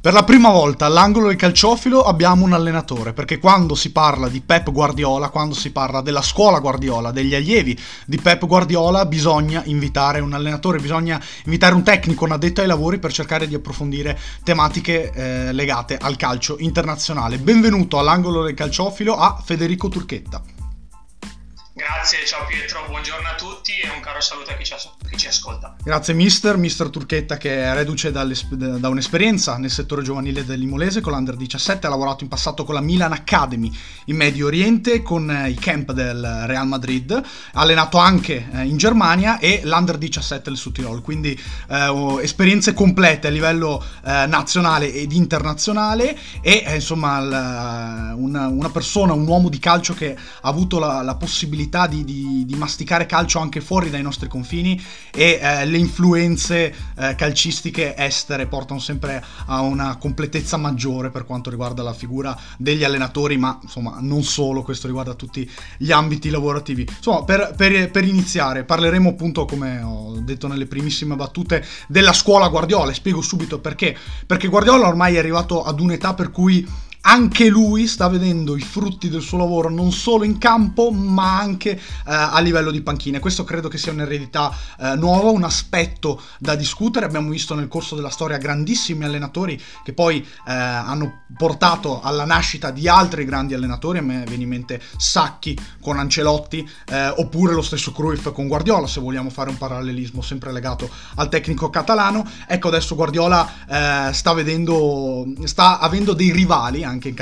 [0.00, 4.40] Per la prima volta all'angolo del calciofilo abbiamo un allenatore, perché quando si parla di
[4.40, 7.76] Pep Guardiola, quando si parla della scuola Guardiola, degli allievi
[8.06, 13.00] di Pep Guardiola, bisogna invitare un allenatore, bisogna invitare un tecnico, un addetto ai lavori
[13.00, 17.38] per cercare di approfondire tematiche eh, legate al calcio internazionale.
[17.38, 20.57] Benvenuto all'angolo del calciofilo a Federico Turchetta.
[21.78, 24.74] Grazie, ciao Pietro, buongiorno a tutti e un caro saluto a chi ci,
[25.08, 25.76] chi ci ascolta.
[25.80, 31.36] Grazie mister, mister Turchetta che è reduce da un'esperienza nel settore giovanile dell'Imolese con l'Under
[31.36, 33.70] 17, ha lavorato in passato con la Milan Academy
[34.06, 38.76] in Medio Oriente, con eh, i camp del Real Madrid, ha allenato anche eh, in
[38.76, 45.12] Germania e l'Under 17 del Sud quindi eh, esperienze complete a livello eh, nazionale ed
[45.12, 50.80] internazionale e eh, insomma l, una, una, persona, un uomo di calcio che ha avuto
[50.80, 54.82] la, la possibilità possibilità di, di, di, masticare calcio anche fuori dai nostri confini
[55.12, 61.50] e eh, le influenze eh, calcistiche estere portano sempre a una completezza maggiore per quanto
[61.50, 66.86] riguarda la figura degli allenatori, ma insomma non solo, questo riguarda tutti gli ambiti lavorativi.
[66.88, 72.48] Insomma, per, per, per iniziare parleremo appunto, come ho detto nelle primissime battute, della scuola
[72.48, 73.96] Guardiola e spiego subito perché.
[74.26, 76.66] Perché Guardiola ormai è arrivato ad un'età per cui
[77.02, 81.70] anche lui sta vedendo i frutti del suo lavoro non solo in campo ma anche
[81.70, 83.20] eh, a livello di panchine.
[83.20, 87.06] Questo credo che sia un'eredità eh, nuova, un aspetto da discutere.
[87.06, 92.70] Abbiamo visto nel corso della storia grandissimi allenatori che poi eh, hanno portato alla nascita
[92.70, 93.98] di altri grandi allenatori.
[93.98, 98.86] A me viene in mente Sacchi con Ancelotti eh, oppure lo stesso Cruyff con Guardiola,
[98.86, 102.28] se vogliamo fare un parallelismo sempre legato al tecnico catalano.
[102.46, 107.14] Ecco adesso Guardiola eh, sta vedendo, sta avendo dei rivali anche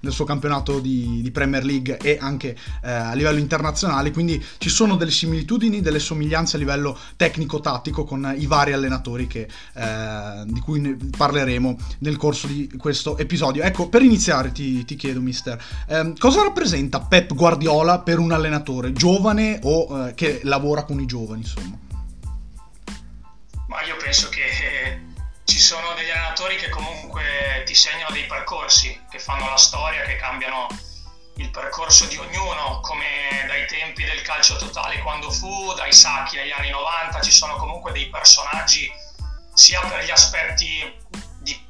[0.00, 4.68] nel suo campionato di, di, Premier League e anche eh, a livello internazionale, quindi ci
[4.68, 10.60] sono delle similitudini, delle somiglianze a livello tecnico-tattico con i vari allenatori che, eh, di
[10.60, 13.62] cui parleremo nel corso di questo episodio.
[13.62, 18.92] Ecco, per iniziare ti, ti chiedo, mister, eh, cosa rappresenta Pep Guardiola per un allenatore
[18.92, 21.78] giovane o eh, che lavora con i giovani, insomma?
[23.68, 25.14] Ma io penso che
[25.46, 30.16] ci sono degli allenatori che comunque ti segnano dei percorsi, che fanno la storia, che
[30.16, 30.66] cambiano
[31.36, 36.50] il percorso di ognuno, come dai tempi del calcio totale quando fu, dai sacchi agli
[36.50, 38.90] anni 90, ci sono comunque dei personaggi
[39.54, 40.94] sia per gli aspetti
[41.40, 41.66] di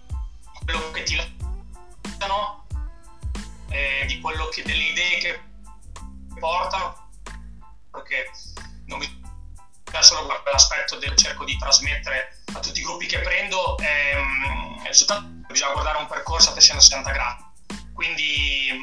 [0.64, 2.66] quello che ti lasciano,
[3.69, 5.41] eh, di quello che delle idee che
[6.41, 7.10] portano,
[7.91, 8.31] perché
[8.87, 9.25] non mi
[10.03, 14.83] solo guardare l'aspetto del cerco di trasmettere a tutti i gruppi che prendo, ehm,
[15.49, 17.45] bisogna guardare un percorso a 360 gradi.
[17.95, 18.79] Quindi,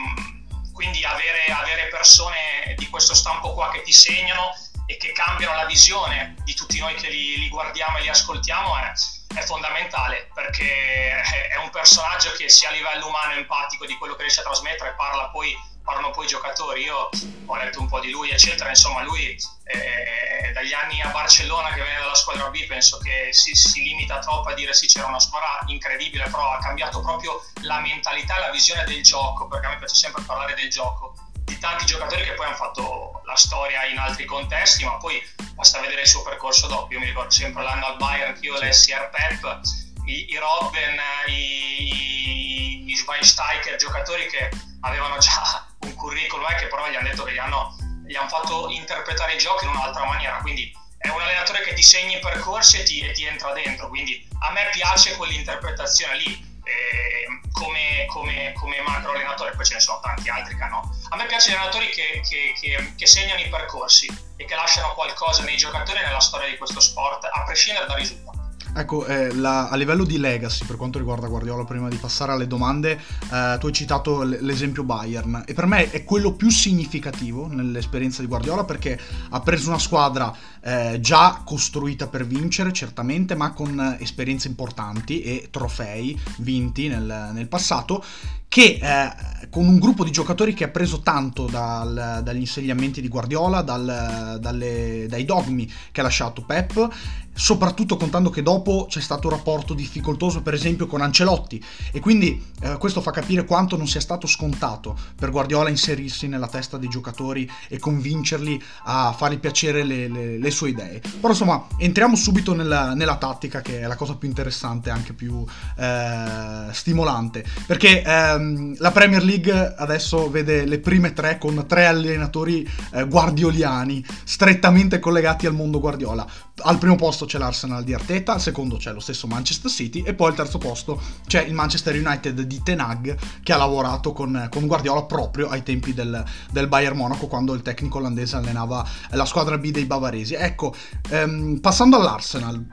[0.73, 4.52] quindi avere, avere, persone di questo stampo qua che ti segnano
[4.88, 8.75] e che cambiano la visione di tutti noi che li, li guardiamo e li ascoltiamo
[8.78, 8.91] è,
[9.35, 14.23] è fondamentale perché è un personaggio che sia a livello umano empatico di quello che
[14.23, 17.09] riesce a trasmettere parla poi parlano poi i giocatori, io
[17.45, 19.35] ho letto un po' di lui, eccetera, insomma lui
[19.66, 24.19] eh, dagli anni a Barcellona che viene dalla squadra B penso che si, si, limita
[24.19, 28.39] troppo a dire sì c'era una squadra incredibile, però ha cambiato proprio la mentalità e
[28.39, 32.23] la visione del gioco, perché a me piace sempre parlare del gioco, di tanti giocatori
[32.23, 35.22] che poi hanno fatto la storia in altri contesti, ma poi
[35.53, 38.57] basta vedere il suo percorso dopo, io mi ricordo sempre l'anno al Bayern che io
[38.57, 39.59] lessi Pep,
[40.05, 44.49] i, i Robben, i, i, i Schweinsteiger, giocatori che
[44.81, 48.29] avevano già un curriculum eh, che però gli hanno detto che gli hanno, gli hanno
[48.29, 52.21] fatto interpretare i giochi in un'altra maniera, quindi è un allenatore che ti segna i
[52.21, 56.51] percorsi e ti, e ti entra dentro, quindi a me piace quell'interpretazione lì.
[56.63, 60.89] Eh, come, come, come, macro allenatore, poi ce ne sono tanti altri che no.
[61.09, 64.07] A me piacciono gli allenatori che, che, che, che, segnano i percorsi
[64.38, 67.97] e che lasciano qualcosa nei giocatori e nella storia di questo sport, a prescindere dal
[67.97, 68.42] risultato.
[68.75, 72.47] Ecco, eh, la, a livello di legacy, per quanto riguarda Guardiola, prima di passare alle
[72.47, 73.00] domande,
[73.31, 75.44] eh, tu hai citato l- l'esempio Bayern.
[75.45, 80.35] E per me è quello più significativo nell'esperienza di Guardiola perché ha preso una squadra
[80.63, 87.47] eh, già costruita per vincere, certamente, ma con esperienze importanti e trofei vinti nel, nel
[87.47, 88.03] passato,
[88.47, 93.08] che eh, con un gruppo di giocatori che ha preso tanto dal, dagli insegnamenti di
[93.08, 96.90] Guardiola, dal, dalle, dai dogmi che ha lasciato Pep,
[97.34, 101.64] soprattutto contando che dopo c'è stato un rapporto difficoltoso per esempio con Ancelotti.
[101.91, 106.47] E quindi eh, questo fa capire quanto non sia stato scontato per Guardiola inserirsi nella
[106.47, 111.02] testa dei giocatori e convincerli a fargli piacere le, le, le sue idee.
[111.20, 115.14] Però insomma entriamo subito nella, nella, tattica che è la cosa più interessante e anche
[115.14, 115.46] più
[115.78, 118.02] eh, stimolante perché...
[118.02, 124.03] Eh, ehm, la Premier League adesso vede le prime tre con tre allenatori eh, guardioliani
[124.23, 126.26] strettamente collegati al mondo Guardiola.
[126.61, 130.14] Al primo posto c'è l'Arsenal di Arteta, al secondo c'è lo stesso Manchester City e
[130.14, 134.67] poi al terzo posto c'è il Manchester United di Tenag che ha lavorato con, con
[134.67, 139.58] Guardiola proprio ai tempi del, del, Bayern Monaco quando il tecnico olandese allenava la squadra
[139.58, 140.35] B dei bavaresi.
[140.35, 140.76] Ecco,
[141.09, 142.64] ehm, passando all'Arsenal,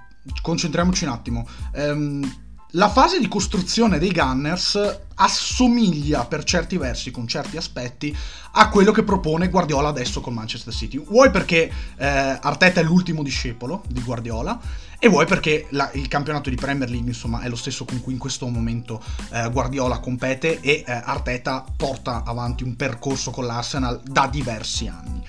[0.42, 1.48] concentriamoci un attimo.
[1.72, 8.16] Ehm, la fase di costruzione dei Gunners assomiglia per certi versi, con certi aspetti,
[8.52, 10.98] a quello che propone Guardiola adesso con Manchester City.
[10.98, 14.58] Vuoi perché eh, Arteta è l'ultimo discepolo di Guardiola
[14.98, 18.12] e vuoi perché la, il campionato di Premier League insomma è lo stesso con cui
[18.12, 24.00] in questo momento eh, Guardiola compete e eh, Arteta porta avanti un percorso con l'Arsenal
[24.04, 25.22] da diversi anni.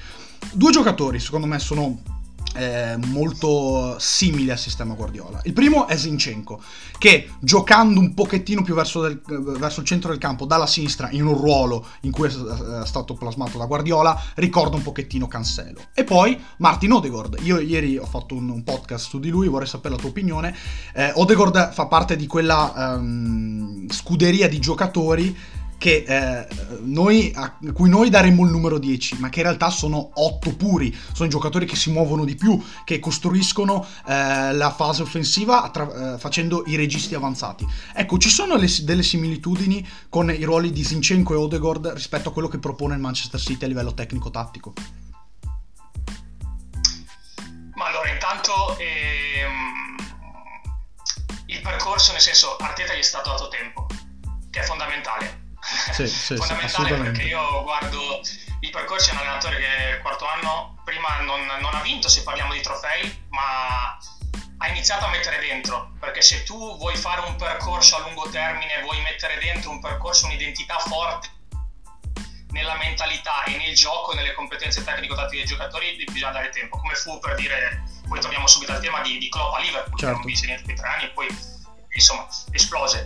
[0.54, 2.20] Due giocatori secondo me sono
[2.56, 5.40] eh, molto simile al sistema Guardiola.
[5.44, 6.62] Il primo è Zinchenko,
[6.98, 9.22] che giocando un pochettino più verso, del,
[9.58, 13.58] verso, il centro del campo, dalla sinistra, in un ruolo in cui è stato plasmato
[13.58, 15.82] da Guardiola, ricorda un pochettino Cancelo.
[15.94, 17.38] E poi Martin Odegaard.
[17.44, 20.56] Io ieri ho fatto un, un podcast su di lui, vorrei sapere la tua opinione.
[20.94, 25.36] Eh, Odegaard fa parte di quella um, scuderia di giocatori
[25.82, 26.48] che, eh,
[26.82, 30.96] noi, a cui noi daremmo il numero 10, ma che in realtà sono 8 puri,
[31.12, 36.14] sono i giocatori che si muovono di più, che costruiscono eh, la fase offensiva attra-
[36.14, 37.66] eh, facendo i registi avanzati.
[37.96, 42.32] Ecco, ci sono le, delle similitudini con i ruoli di Zinchenko e Odegaard rispetto a
[42.32, 44.74] quello che propone il Manchester City a livello tecnico-tattico?
[47.74, 49.96] Ma allora, intanto ehm,
[51.48, 53.88] il percorso, nel senso, Arteta gli è stato dato tempo,
[54.52, 55.50] che è fondamentale
[55.94, 58.22] sì, sì, fondamentale perché io guardo
[58.62, 62.54] il percorso di un allenatore che quarto anno prima non, non, ha vinto se parliamo
[62.54, 63.98] di trofei ma
[64.58, 68.82] ha iniziato a mettere dentro perché se tu vuoi fare un percorso a lungo termine
[68.82, 71.30] vuoi mettere dentro un percorso un'identità forte
[72.52, 76.78] nella mentalità e nel gioco nelle competenze tecnico-tattiche dei giocatori bisogna dare tempo.
[76.78, 80.06] Come fu per dire poi torniamo subito al tema di, di Klopp a Liverpool certo.
[80.06, 81.28] che non vinse niente per tre anni e poi
[81.94, 83.06] insomma esplose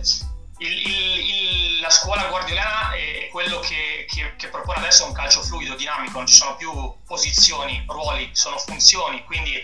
[0.58, 5.74] il, il, la scuola guardiolana è quello che, che, che, propone adesso un calcio fluido,
[5.74, 6.72] dinamico, non ci sono più
[7.04, 9.62] posizioni, ruoli, sono funzioni, quindi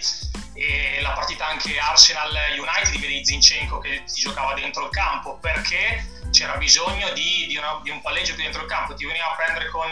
[0.55, 6.57] eh, la partita anche Arsenal-United vedi Zinchenko che ti giocava dentro il campo perché c'era
[6.57, 9.71] bisogno di, di, una, di un palleggio più dentro il campo, ti veniva a prendere
[9.71, 9.89] con,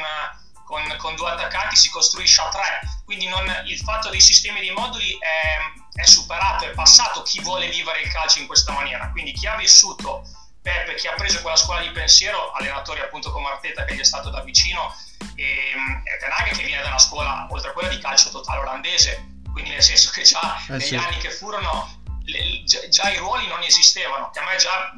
[0.65, 4.71] con, con due attaccanti, si costruisce a tre, quindi non, il fatto dei sistemi di
[4.71, 9.33] moduli è, è superato, è passato chi vuole vivere il calcio in questa maniera, quindi
[9.33, 10.23] chi ha vissuto
[10.63, 14.05] Peppe che ha preso quella scuola di pensiero, allenatori appunto come Arteta che gli è
[14.05, 14.95] stato da vicino
[15.35, 15.73] e,
[16.05, 19.71] e Tenaghe che viene da una scuola oltre a quella di calcio totale olandese, quindi
[19.71, 20.97] nel senso che già eh negli sì.
[20.97, 24.93] anni che furono le, già, già, i ruoli non esistevano, che a me già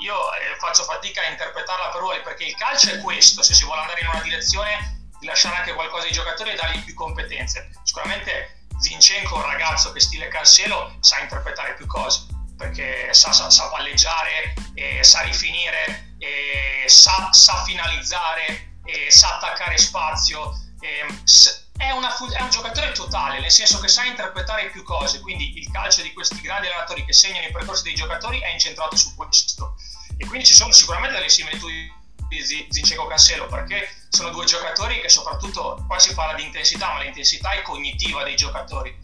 [0.00, 3.64] io eh, faccio fatica a interpretarla per ruoli perché il calcio è questo, se si
[3.64, 7.70] vuole andare in una direzione di lasciare anche qualcosa ai giocatori e dargli più competenze.
[7.82, 13.68] Sicuramente Zinchenko, un ragazzo che stile Cancelo, sa interpretare più cose perché sa, sa, sa
[13.68, 20.52] palleggiare, eh, sa rifinire, eh, sa, sa, finalizzare, eh, sa attaccare spazio.
[20.80, 25.70] È, una, è, un giocatore totale, nel senso che sa interpretare più cose, quindi il
[25.70, 29.76] calcio di questi grandi allenatori che segnano i percorsi dei giocatori è incentrato su questo.
[30.16, 31.94] E quindi ci sono sicuramente delle similitudini
[32.28, 37.00] di Zinchenko Cancelo perché sono due giocatori che soprattutto qua si parla di intensità ma
[37.00, 38.94] l'intensità è cognitiva dei giocatori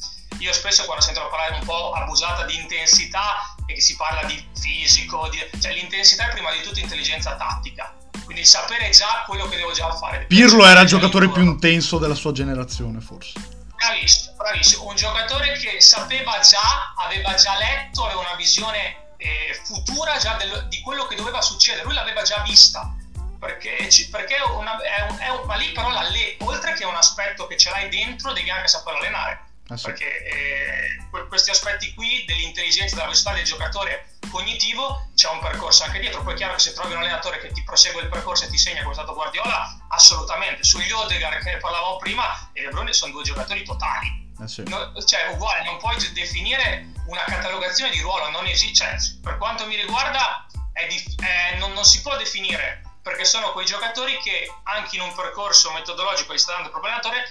[0.44, 4.46] io spesso quando sento parlare un po' abusata di intensità e che si parla di
[4.54, 9.56] fisico, di, cioè l'intensità è prima di tutto intelligenza tattica, quindi sapere già quello che
[9.56, 10.26] devo già fare.
[10.26, 13.32] Pirlo era il giocatore più intenso della sua generazione forse.
[13.74, 20.18] Bravissimo, bravissimo, un giocatore che sapeva già, aveva già letto, aveva una visione eh, futura
[20.18, 22.94] già del, di quello che doveva succedere, lui l'aveva già vista.
[23.38, 25.90] Perché, perché una, è un, è un, ma lì però
[26.38, 29.86] oltre che un aspetto che ce l'hai dentro devi anche saper allenare Ah, sì.
[29.86, 36.00] Perché eh, questi aspetti qui dell'intelligenza, della velocità del giocatore cognitivo c'è un percorso anche
[36.00, 36.22] dietro.
[36.22, 38.58] Poi è chiaro che se trovi un allenatore che ti prosegue il percorso e ti
[38.58, 40.64] segna come è stato Guardiola, assolutamente.
[40.64, 44.22] Sugli Odegaard che parlavamo prima e Lebrone sono due giocatori totali.
[44.38, 44.64] Ah, sì.
[44.66, 48.84] no, cioè, uguale, non puoi definire una catalogazione di ruolo, non esiste.
[48.84, 50.46] Cioè, per quanto mi riguarda,
[50.88, 55.14] dif- eh, non, non si può definire perché sono quei giocatori che anche in un
[55.14, 57.22] percorso metodologico gli sta dando il proprio allenatore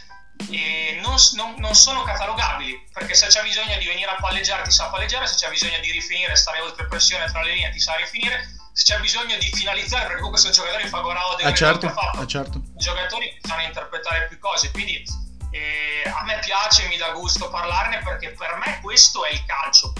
[1.02, 4.88] non, non, non, sono catalogabili perché se c'è bisogno di venire a palleggiare ti sa
[4.88, 8.48] palleggiare, se c'è bisogno di rifinire, stare oltre pressione tra le linee ti sa rifinire,
[8.74, 12.28] se c'è bisogno di finalizzare perché comunque sono giocatori Favorao deve eh certo, fatto, eh
[12.28, 12.62] certo.
[12.76, 15.04] giocatori che sanno interpretare più cose quindi
[15.52, 19.94] eh, a me piace, mi dà gusto parlarne perché per me questo è il calcio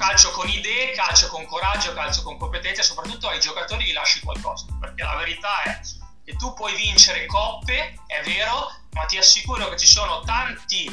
[0.00, 4.64] calcio con idee, calcio con coraggio, calcio con competenze, soprattutto ai giocatori gli lasci qualcosa,
[4.80, 5.80] perché la verità è
[6.24, 10.90] che tu puoi vincere coppe, è vero, ma ti assicuro che ci sono tanti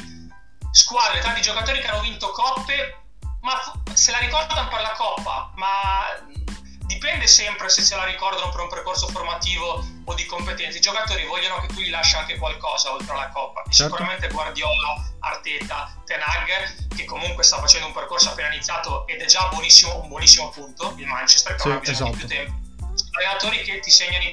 [0.70, 3.04] squadre, tanti giocatori che hanno vinto coppe,
[3.40, 3.60] ma
[3.92, 6.26] se la ricordano per la coppa, ma
[6.88, 10.78] dipende sempre se se la ricordano per un percorso formativo o di competenze.
[10.78, 13.62] I giocatori vogliono che tu gli lasci anche qualcosa oltre alla coppa.
[13.68, 13.94] Certo.
[13.94, 19.48] Sicuramente Guardiola, Arteta, Tenag, che comunque sta facendo un percorso appena iniziato ed è già
[19.48, 22.10] buonissimo, un buonissimo punto, il Manchester, che sì, ha bisogno esatto.
[22.10, 22.66] di più tempo.
[23.12, 24.24] Allenatori che ti segnano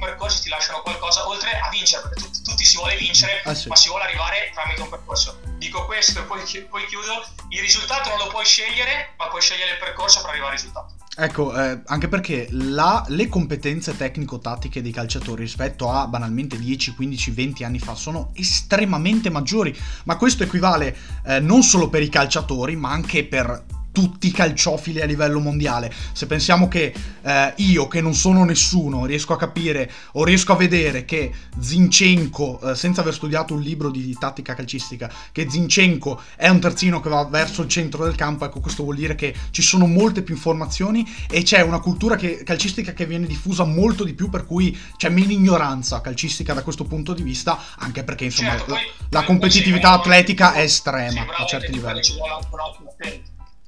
[0.00, 3.68] percorsi, ti lasciano qualcosa oltre a vincere, perché tutti, tutti si vuole vincere, ah, sì.
[3.68, 5.38] ma si vuole arrivare tramite un percorso.
[5.58, 7.24] Dico questo e poi, poi chiudo.
[7.50, 10.94] Il risultato non lo puoi scegliere, ma puoi scegliere il percorso per arrivare al risultato.
[11.16, 17.30] Ecco, eh, anche perché la, le competenze tecnico-tattiche dei calciatori rispetto a banalmente 10, 15,
[17.32, 22.74] 20 anni fa sono estremamente maggiori, ma questo equivale eh, non solo per i calciatori,
[22.76, 25.92] ma anche per tutti i calciofili a livello mondiale.
[26.12, 26.92] Se pensiamo che
[27.22, 32.70] eh, io, che non sono nessuno, riesco a capire o riesco a vedere che Zinchenko,
[32.70, 37.08] eh, senza aver studiato un libro di tattica calcistica, che Zinchenko è un terzino che
[37.08, 40.34] va verso il centro del campo, ecco questo vuol dire che ci sono molte più
[40.34, 44.76] informazioni e c'è una cultura che, calcistica che viene diffusa molto di più, per cui
[44.96, 49.20] c'è meno ignoranza calcistica da questo punto di vista, anche perché insomma certo, poi, la,
[49.20, 52.00] la competitività atletica è estrema a certi livelli.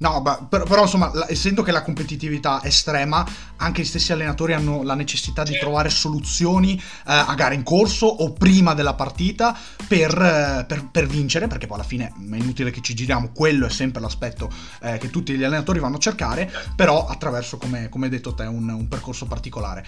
[0.02, 3.24] No, però, però insomma, essendo che la competitività è estrema,
[3.58, 8.06] anche gli stessi allenatori hanno la necessità di trovare soluzioni eh, a gare in corso
[8.06, 9.56] o prima della partita
[9.86, 13.66] per, eh, per, per, vincere, perché poi alla fine è inutile che ci giriamo, quello
[13.66, 18.06] è sempre l'aspetto eh, che tutti gli allenatori vanno a cercare, però attraverso, come, come
[18.06, 19.86] hai detto te, un, un percorso particolare.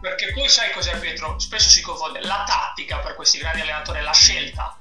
[0.00, 1.36] Perché poi sai cos'è Pietro?
[1.40, 4.78] Spesso si confonde la tattica per questi grandi allenatori, la scelta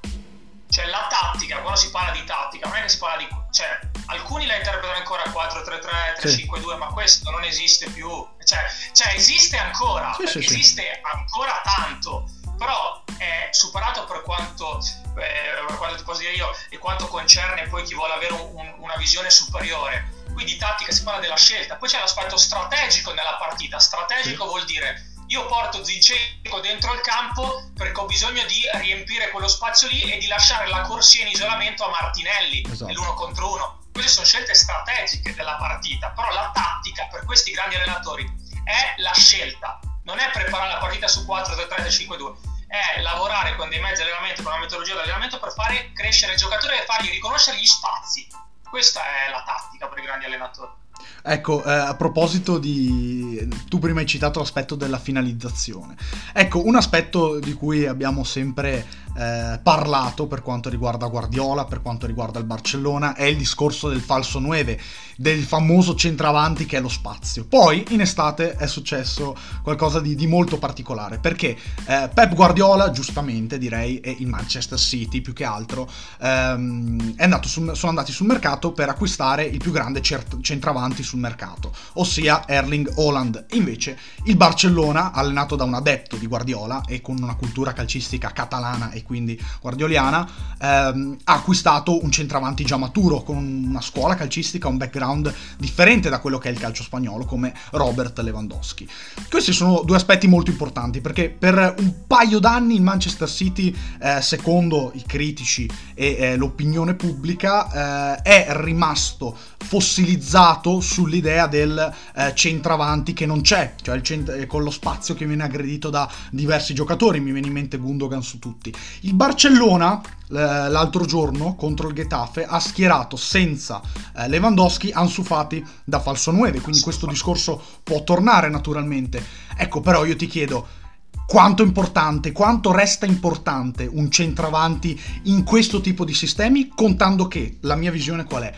[0.72, 3.28] cioè la tattica, quando si parla di tattica, non è che si parla di...
[3.52, 6.78] Cioè, alcuni la interpretano ancora 4-3-3, 3-5-2, sì.
[6.78, 8.10] ma questo non esiste più.
[8.44, 8.60] Cioè,
[8.94, 14.80] cioè esiste ancora, sì, sì, esiste ancora tanto, però è superato per quanto,
[15.18, 18.52] eh, per quanto ti posso dire io, e quanto concerne poi chi vuole avere un,
[18.54, 20.20] un, una visione superiore.
[20.32, 23.78] Quindi tattica si parla della scelta, poi c'è l'aspetto strategico nella partita.
[23.78, 27.70] Strategico vuol dire io porto Zinchenko dentro il campo
[28.12, 32.62] bisogno di riempire quello spazio lì e di lasciare la corsia in isolamento a Martinelli
[32.70, 32.88] esatto.
[32.88, 33.80] nell'uno contro uno.
[33.94, 38.30] Queste sono scelte strategiche della partita, però la tattica per questi grandi allenatori
[38.66, 42.34] è la scelta, non è preparare la partita su 4, 3, 3, 5, 2,
[42.68, 46.34] è lavorare con dei mezzi di allenamento, con una metodologia di allenamento per fare crescere
[46.34, 48.28] il giocatore e fargli riconoscere gli spazi.
[48.70, 50.81] Questa è la tattica per i grandi allenatori.
[51.24, 53.48] Ecco, eh, a proposito di...
[53.68, 55.96] tu prima hai citato l'aspetto della finalizzazione.
[56.34, 58.86] Ecco, un aspetto di cui abbiamo sempre
[59.18, 64.02] eh, parlato per quanto riguarda Guardiola, per quanto riguarda il Barcellona, è il discorso del
[64.02, 64.80] falso 9,
[65.18, 67.46] del famoso centravanti che è lo spazio.
[67.46, 73.58] Poi in estate è successo qualcosa di, di molto particolare, perché eh, Pep Guardiola, giustamente
[73.58, 75.90] direi, e il Manchester City più che altro,
[76.22, 82.48] ehm, sul, sono andati sul mercato per acquistare il più grande centravanti sul mercato, ossia
[82.48, 83.46] Erling Haaland.
[83.52, 88.92] Invece il Barcellona, allenato da un adepto di Guardiola e con una cultura calcistica catalana
[88.92, 90.30] e quindi guardioliana,
[90.60, 96.20] ehm, ha acquistato un centravanti già maturo, con una scuola calcistica, un background differente da
[96.20, 98.88] quello che è il calcio spagnolo, come Robert Lewandowski.
[99.30, 104.22] Questi sono due aspetti molto importanti, perché per un paio d'anni il Manchester City, eh,
[104.22, 113.14] secondo i critici e eh, l'opinione pubblica, eh, è rimasto fossilizzato sull'idea del eh, centravanti
[113.14, 117.20] che non c'è, cioè cent- eh, con lo spazio che viene aggredito da diversi giocatori,
[117.20, 118.74] mi viene in mente Gundogan su tutti.
[119.02, 123.82] Il Barcellona l'altro giorno contro il Getafe ha schierato senza
[124.16, 129.24] eh, Lewandowski Ansu Fati da falso 9, quindi questo discorso può tornare naturalmente.
[129.58, 130.80] Ecco, però io ti chiedo
[131.26, 137.76] quanto importante, quanto resta importante un centravanti in questo tipo di sistemi, contando che la
[137.76, 138.54] mia visione qual è?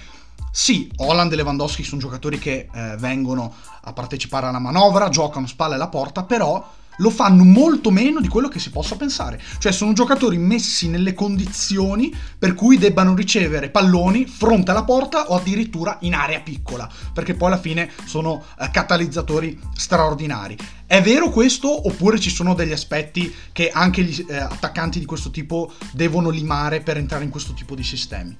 [0.51, 5.73] Sì, Holland e Lewandowski sono giocatori che eh, vengono a partecipare alla manovra, giocano spalle
[5.75, 6.63] alla porta, però
[6.97, 9.41] lo fanno molto meno di quello che si possa pensare.
[9.57, 15.35] Cioè sono giocatori messi nelle condizioni per cui debbano ricevere palloni fronte alla porta o
[15.35, 20.57] addirittura in area piccola, perché poi alla fine sono eh, catalizzatori straordinari.
[20.85, 25.31] È vero questo oppure ci sono degli aspetti che anche gli eh, attaccanti di questo
[25.31, 28.37] tipo devono limare per entrare in questo tipo di sistemi?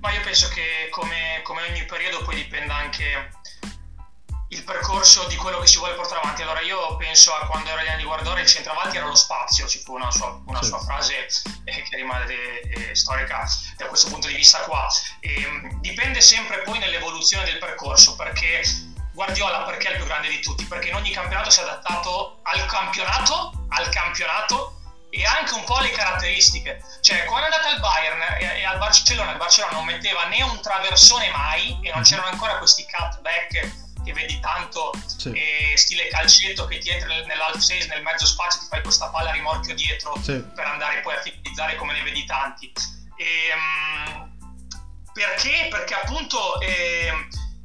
[0.00, 3.30] Ma io penso che come, come ogni periodo poi dipenda anche
[4.52, 6.42] il percorso di quello che si vuole portare avanti.
[6.42, 9.66] Allora io penso a quando era gli anni di Guardiola il centravanti era lo spazio,
[9.66, 11.26] ci fu una sua, una sua frase
[11.64, 14.86] eh, che rimane eh, storica da questo punto di vista qua.
[15.20, 18.62] E, ehm, dipende sempre poi nell'evoluzione del percorso perché
[19.12, 20.64] Guardiola perché è il più grande di tutti?
[20.66, 25.76] Perché in ogni campionato si è adattato al campionato, al campionato e anche un po'
[25.76, 26.82] alle caratteristiche.
[27.00, 30.42] Cioè, quando è andato al Bayern e, e al Barcellona, il Barcellona non metteva né
[30.42, 32.04] un traversone mai e non mhm.
[32.04, 35.30] c'erano ancora questi cutback che vedi tanto sì.
[35.30, 39.30] eh, stile calcetto che ti entri nell'half space, nel mezzo spazio, ti fai questa palla
[39.30, 40.42] a rimorchio dietro sì.
[40.54, 42.72] per andare poi a finalizzare come ne vedi tanti.
[43.16, 44.30] E, um,
[45.12, 45.68] perché?
[45.70, 47.12] Perché appunto eh,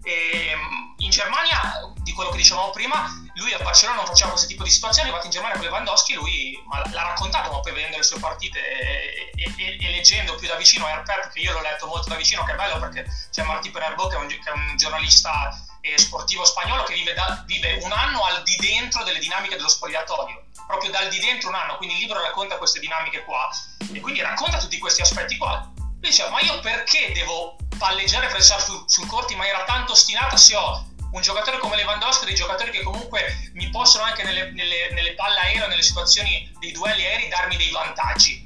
[0.04, 0.56] eh,
[0.98, 4.70] in Germania, di quello che dicevamo prima, lui a Barcellona non faceva questo tipo di
[4.70, 8.20] situazioni, è arrivato in Germania con Lewandowski, lui l'ha raccontato, ma poi vedendo le sue
[8.20, 12.16] partite e, e, e, leggendo più da vicino Airpep, che io l'ho letto molto da
[12.16, 15.50] vicino, che è bello perché c'è Martí Penerbo che che è un giornalista
[15.94, 19.70] eh, sportivo spagnolo che vive, da, vive, un anno al di dentro delle dinamiche dello
[19.70, 23.50] spogliatoio, proprio dal di dentro un anno, quindi il libro racconta queste dinamiche qua
[23.94, 25.72] e quindi racconta tutti questi aspetti qua.
[25.76, 30.38] Lui diceva, ma io perché devo palleggiare e pressare sul, corto in maniera tanto ostinata
[30.38, 34.92] se ho un giocatore come Lewandowski, dei giocatori che comunque mi possono anche nelle, nelle,
[34.92, 38.46] nelle palle aeree, nelle situazioni dei duelli aerei, darmi dei vantaggi.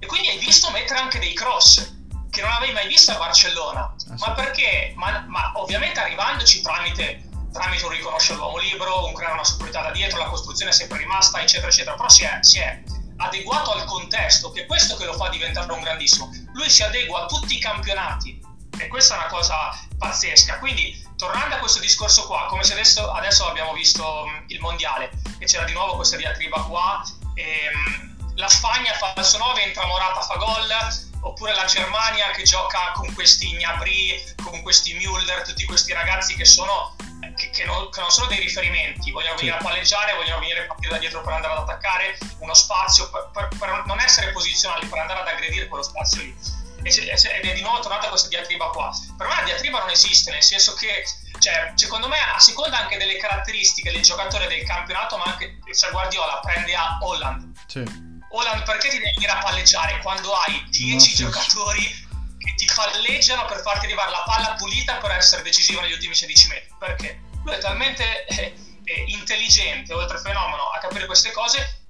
[0.00, 1.96] E quindi hai visto mettere anche dei cross
[2.30, 3.80] che non avevi mai visto a Barcellona.
[3.80, 4.92] Ah, ma perché?
[4.96, 9.90] Ma, ma, ovviamente arrivandoci tramite, tramite un riconoscere l'uomo libero, un creare una superiorità da
[9.90, 11.96] dietro, la costruzione è sempre rimasta, eccetera, eccetera.
[11.96, 12.82] Però si è, si è
[13.18, 16.30] adeguato al contesto, che è questo che lo fa diventare un grandissimo.
[16.52, 18.40] Lui si adegua a tutti i campionati
[18.78, 20.58] e questa è una cosa pazzesca.
[20.58, 25.46] Quindi, tornando a questo discorso qua, come se adesso, adesso abbiamo visto il mondiale, e
[25.46, 27.02] c'era di nuovo questa diatriba qua,
[27.34, 32.42] ehm, la Spagna fa il suo 9, entra Morata, fa gol, oppure la Germania che
[32.42, 36.96] gioca con questi Gnabry, con questi Müller, tutti questi ragazzi che sono
[37.36, 40.66] che, che, non, che, non, sono dei riferimenti, vogliono venire a palleggiare, vogliono venire a
[40.66, 44.86] partire da dietro per andare ad attaccare, uno spazio per, per, per non essere posizionali,
[44.86, 46.36] per andare ad aggredire quello spazio lì
[46.82, 48.90] ed è di nuovo tornata questa diatriba qua.
[49.16, 51.04] Per me la diatriba non esiste, nel senso che,
[51.38, 55.90] cioè, secondo me, a seconda anche delle caratteristiche del giocatore del campionato, ma anche se
[55.90, 57.52] Guardiola prende a Holland.
[57.66, 58.07] Sì.
[58.30, 62.06] Holland, perché ti devi venire a palleggiare quando hai 10 giocatori
[62.38, 66.48] che ti palleggiano per farti arrivare la palla pulita per essere decisivo negli ultimi 16
[66.48, 66.74] metri?
[66.78, 67.20] Perché?
[67.44, 71.82] Lui è talmente eh, eh, intelligente, oltre fenomeno, a capire queste cose,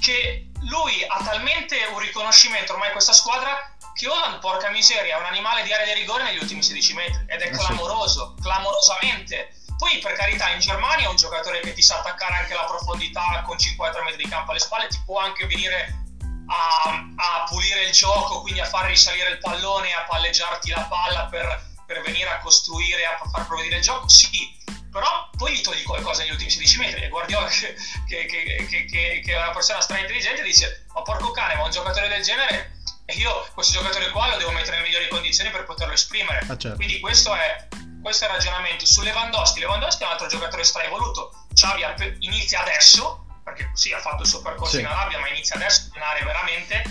[0.00, 5.24] che lui ha talmente un riconoscimento ormai questa squadra che Holland, porca miseria, è un
[5.24, 9.54] animale di area di rigore negli ultimi 16 metri ed è eh clamoroso, clamorosamente.
[9.76, 13.58] Poi, per carità, in Germania un giocatore che ti sa attaccare anche la profondità con
[13.58, 16.04] 50 metri di campo alle spalle, ti può anche venire
[16.46, 21.26] a, a pulire il gioco, quindi a far risalire il pallone, a palleggiarti la palla
[21.26, 24.08] per, per venire a costruire, a far progredire il gioco.
[24.08, 24.56] Sì,
[24.90, 29.32] però poi gli togli qualcosa negli ultimi 16 metri e Guardiola che, che, che, che,
[29.32, 33.14] è una persona stra intelligente dice ma porco cane ma un giocatore del genere e
[33.16, 36.38] io questo giocatore qua lo devo mettere in migliori condizioni per poterlo esprimere.
[36.48, 36.76] Ah, certo.
[36.76, 37.68] Quindi questo è,
[38.06, 38.86] questo è il ragionamento.
[38.86, 41.32] Su Lewandowski, Lewandowski è un altro giocatore straevoluto.
[41.52, 41.82] Xavi
[42.20, 44.80] inizia adesso, perché sì, ha fatto il suo percorso sì.
[44.80, 46.84] in Arabia, ma inizia adesso a allenare veramente.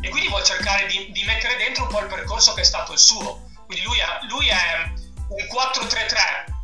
[0.00, 2.92] E quindi vuole cercare di, di, mettere dentro un po' il percorso che è stato
[2.92, 3.48] il suo.
[3.64, 4.92] Quindi lui è, lui è
[5.28, 6.16] un 4-3-3,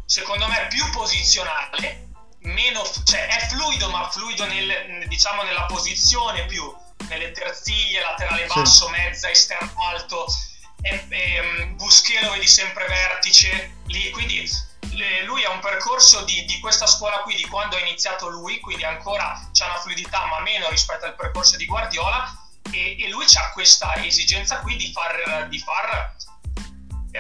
[0.05, 2.09] secondo me, più posizionale,
[2.40, 6.75] meno, cioè è fluido, ma fluido nel, diciamo, nella posizione più
[7.09, 8.90] nelle terziglie, laterale basso, sì.
[8.90, 10.27] mezza, esterno alto,
[10.87, 14.49] e, e, mm, Busquet lo vedi sempre vertice lì, quindi
[14.92, 18.61] le, lui ha un percorso di, di, questa scuola qui, di quando ha iniziato lui,
[18.61, 22.33] quindi ancora c'è una fluidità ma meno rispetto al percorso di Guardiola
[22.70, 26.14] e, e lui ha questa esigenza qui di far, di far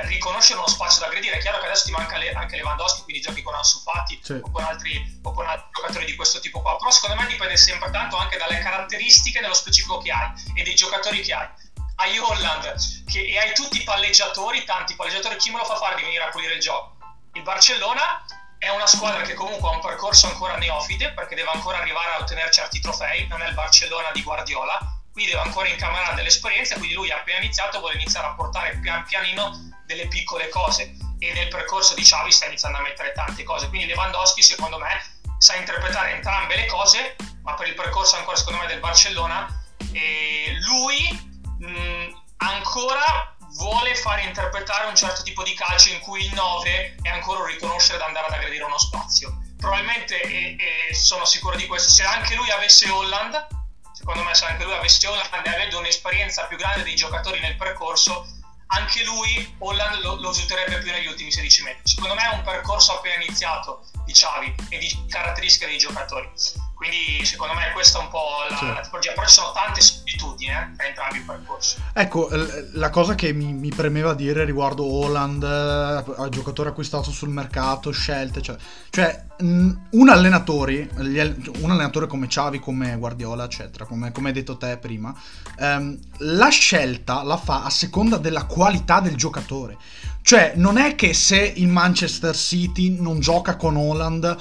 [0.04, 1.36] riconoscere uno spazio da aggredire.
[1.36, 4.32] È chiaro che adesso ti manca le, anche Lewandowski, quindi giochi con Ansu Fati sì.
[4.32, 6.76] o, con altri, o con altri giocatori di questo tipo qua.
[6.76, 10.74] Però secondo me dipende sempre tanto anche dalle caratteristiche nello specifico che hai e dei
[10.74, 11.48] giocatori che hai.
[11.96, 12.74] Hai Holland
[13.06, 16.24] che, e hai tutti i palleggiatori, tanti palleggiatori, chi me lo fa fare di venire
[16.24, 16.96] a pulire il gioco?
[17.32, 18.24] Il Barcellona
[18.58, 22.20] è una squadra che comunque ha un percorso ancora neofite perché deve ancora arrivare a
[22.20, 24.78] ottenere certi trofei, non è il Barcellona di Guardiola,
[25.10, 28.78] quindi deve ancora incamerare delle esperienze, quindi lui ha appena iniziato, vuole iniziare a portare
[28.80, 33.42] pian pianino delle piccole cose e nel percorso di Xavi sta iniziando a mettere tante
[33.42, 35.02] cose, quindi Lewandowski secondo me
[35.38, 40.58] sa interpretare entrambe le cose, ma per il percorso ancora secondo me del Barcellona eh,
[40.60, 46.96] lui mh, ancora vuole fare interpretare un certo tipo di calcio in cui il 9
[47.02, 49.38] è ancora un riconoscere da andare ad aggredire uno spazio.
[49.58, 50.56] Probabilmente, e,
[50.88, 53.46] e sono sicuro di questo, se anche lui avesse Holland,
[53.92, 57.56] secondo me se anche lui avesse Holland e avendo un'esperienza più grande dei giocatori nel
[57.56, 58.26] percorso,
[58.68, 61.82] anche lui Holland lo, lo sfrutterebbe più negli ultimi 16 metri.
[61.84, 66.30] Secondo me è un percorso appena iniziato di Xavi e di caratteristiche dei giocatori.
[66.76, 68.66] Quindi secondo me questa è un po' la, sì.
[68.66, 71.76] la tipologia, però ci sono tante similitudini eh, tra entrambi i percorsi.
[71.94, 72.28] Ecco,
[72.74, 78.42] la cosa che mi, mi premeva dire riguardo Holland, eh, giocatore acquistato sul mercato, scelte,
[78.42, 78.56] cioè,
[78.90, 84.76] cioè un, allenatore, un allenatore come Xavi, come Guardiola, eccetera, come, come hai detto te
[84.76, 85.18] prima,
[85.58, 89.78] ehm, la scelta la fa a seconda della qualità del giocatore.
[90.20, 94.36] Cioè, non è che se il Manchester City non gioca con Holland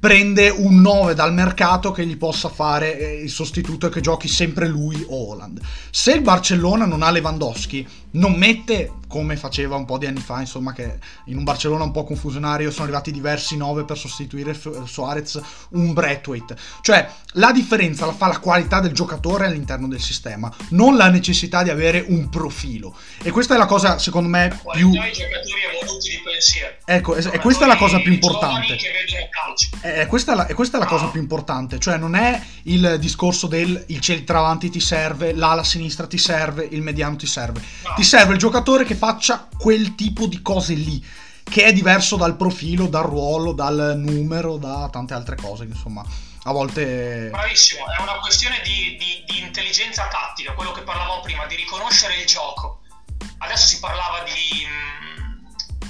[0.00, 4.28] prende un 9 dal mercato che gli possa fare eh, il sostituto e che giochi
[4.28, 5.60] sempre lui o Holland.
[5.90, 10.38] Se il Barcellona non ha Lewandowski, non mette come faceva un po' di anni fa,
[10.38, 15.40] insomma, che in un Barcellona un po' confusionario sono arrivati diversi 9 per sostituire Suarez,
[15.70, 16.56] un Braithwaite.
[16.80, 21.64] Cioè, la differenza la fa la qualità del giocatore all'interno del sistema, non la necessità
[21.64, 22.96] di avere un profilo.
[23.20, 24.90] E questa è la cosa, secondo me, la più...
[24.90, 26.74] i giocatori evoluti di pensiero.
[26.84, 28.76] Ecco, e questa è la cosa più importante.
[29.82, 33.48] E questa, è la, questa è la cosa più importante, cioè non è il discorso
[33.48, 37.60] del il centravanti ti serve, l'ala sinistra ti serve, il mediano ti serve.
[37.60, 41.06] No ti serve il giocatore che faccia quel tipo di cose lì,
[41.44, 46.02] che è diverso dal profilo, dal ruolo, dal numero, da tante altre cose, insomma.
[46.44, 47.28] A volte...
[47.30, 52.16] Bravissimo, è una questione di, di, di intelligenza tattica, quello che parlavamo prima, di riconoscere
[52.16, 52.80] il gioco.
[53.36, 55.44] Adesso si parlava di, mm,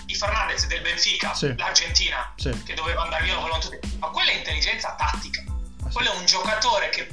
[0.04, 1.54] di Fernandez del Benfica, sì.
[1.56, 2.50] l'Argentina, sì.
[2.64, 3.78] che doveva andare via, volevano tutti.
[4.00, 5.44] Ma quella è intelligenza tattica.
[5.84, 7.06] Ah, quello è un giocatore che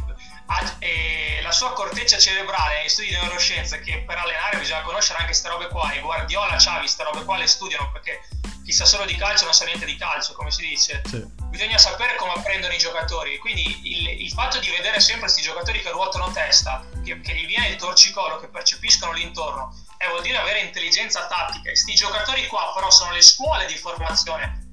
[0.79, 5.31] e la sua corteccia cerebrale negli studi di neuroscienze che per allenare bisogna conoscere anche
[5.31, 8.21] queste robe qua e Guardiola, Xavi, queste robe qua le studiano perché
[8.63, 11.25] chi sa solo di calcio non sa niente di calcio come si dice sì.
[11.49, 15.81] bisogna sapere come apprendono i giocatori quindi il, il fatto di vedere sempre questi giocatori
[15.81, 20.37] che ruotano testa che, che, gli viene il torcicolo che percepiscono l'intorno eh, vuol dire
[20.37, 24.65] avere intelligenza tattica questi giocatori qua però sono le scuole di formazione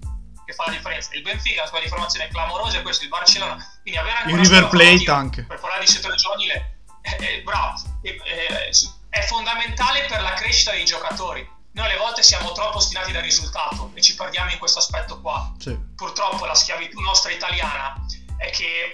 [0.44, 1.10] che fa la differenza.
[1.14, 3.66] Il Benfica una squadra di formazione clamorosa e questo il Barcellona.
[3.80, 5.46] Quindi avere anche il River Plate anche.
[5.84, 8.70] Per parlare di settore giovanile, è, è, bravo, è,
[9.10, 11.46] è, fondamentale per la crescita dei giocatori.
[11.72, 15.52] Noi alle volte siamo troppo ostinati dal risultato e ci perdiamo in questo aspetto qua.
[15.58, 15.76] Sì.
[15.94, 17.94] Purtroppo la schiavitù nostra italiana
[18.38, 18.90] è che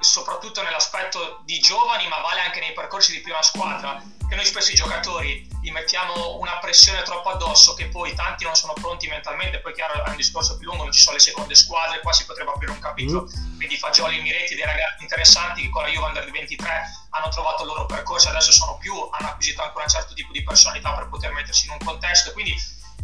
[0.00, 4.70] soprattutto nell'aspetto di giovani, ma vale anche nei percorsi di prima squadra, che noi spesso
[4.70, 9.60] i giocatori gli mettiamo una pressione troppo addosso che poi tanti non sono pronti mentalmente,
[9.60, 12.24] poi chiaro è un discorso più lungo, non ci sono le seconde squadre, qua si
[12.26, 13.56] potrebbe aprire un capitolo, mm.
[13.56, 17.62] quindi Fagioli e Miretti, dei ragazzi interessanti che con la Juve Under 23 hanno trovato
[17.62, 21.08] il loro percorso, adesso sono più, hanno acquisito ancora un certo tipo di personalità per
[21.08, 22.54] poter mettersi in un contesto, quindi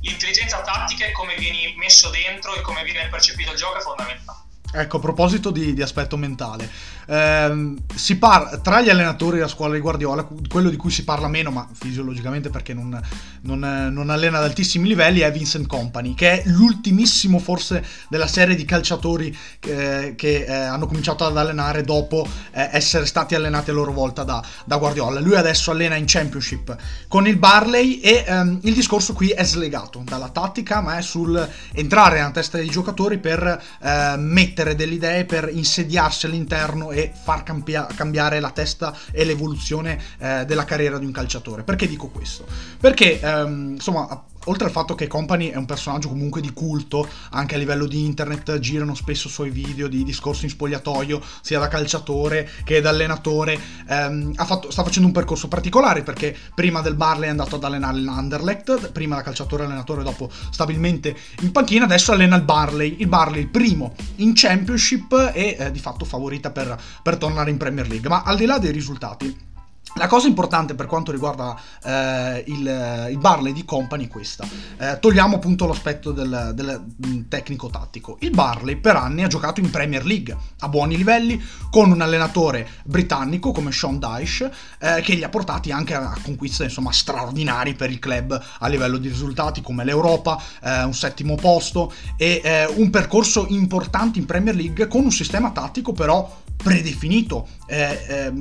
[0.02, 4.48] l'intelligenza tattica e come vieni messo dentro e come viene percepito il gioco è fondamentale.
[4.72, 6.70] Ecco, a proposito di, di aspetto mentale,
[7.06, 11.26] ehm, si parla tra gli allenatori della scuola di Guardiola, quello di cui si parla
[11.26, 13.00] meno, ma fisiologicamente perché non,
[13.42, 18.54] non, non, allena ad altissimi livelli, è Vincent Company, che è l'ultimissimo forse della serie
[18.54, 23.72] di calciatori eh, che eh, hanno cominciato ad allenare dopo eh, essere stati allenati a
[23.72, 25.18] loro volta da, da, Guardiola.
[25.18, 26.76] Lui adesso allena in Championship
[27.08, 31.48] con il Barley e ehm, il discorso qui è slegato dalla tattica, ma è sul
[31.72, 37.10] entrare nella testa dei giocatori per eh, mettere mettere delle idee per insediarsi all'interno e
[37.12, 41.62] far cambia- cambiare la testa e l'evoluzione eh, della carriera di un calciatore.
[41.62, 42.46] Perché dico questo?
[42.78, 47.54] Perché, ehm, insomma, oltre al fatto che Company è un personaggio comunque di culto, anche
[47.54, 52.48] a livello di internet girano spesso suoi video di discorsi in spogliatoio, sia da calciatore
[52.64, 57.30] che da allenatore, ehm, fatto, sta facendo un percorso particolare perché prima del Barley è
[57.30, 62.42] andato ad allenare l'Anderlecht, prima da calciatore allenatore, dopo stabilmente in panchina, adesso allena il
[62.42, 67.56] Barley, il Barley primo in Championship e eh, di fatto favorita per, per tornare in
[67.56, 69.48] Premier League, ma al di là dei risultati
[69.94, 74.46] la cosa importante per quanto riguarda eh, il, il, Barley di Company è questa.
[74.78, 78.16] Eh, togliamo appunto l'aspetto del, del mm, tecnico tattico.
[78.20, 82.68] Il Barley per anni ha giocato in Premier League a buoni livelli con un allenatore
[82.84, 87.90] britannico come Sean Dyche eh, che li ha portati anche a conquiste insomma straordinarie per
[87.90, 92.90] il club a livello di risultati come l'Europa, eh, un settimo posto e eh, un
[92.90, 98.32] percorso importante in Premier League con un sistema tattico però predefinito, eh,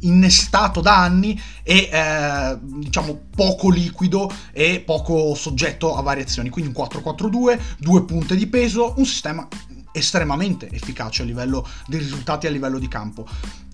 [0.00, 6.48] innestato da anni e eh, diciamo poco liquido e poco soggetto a variazioni.
[6.48, 9.46] Quindi un 4-4-2, due punte di peso, un sistema
[9.92, 13.26] estremamente efficace a livello di risultati a livello di campo.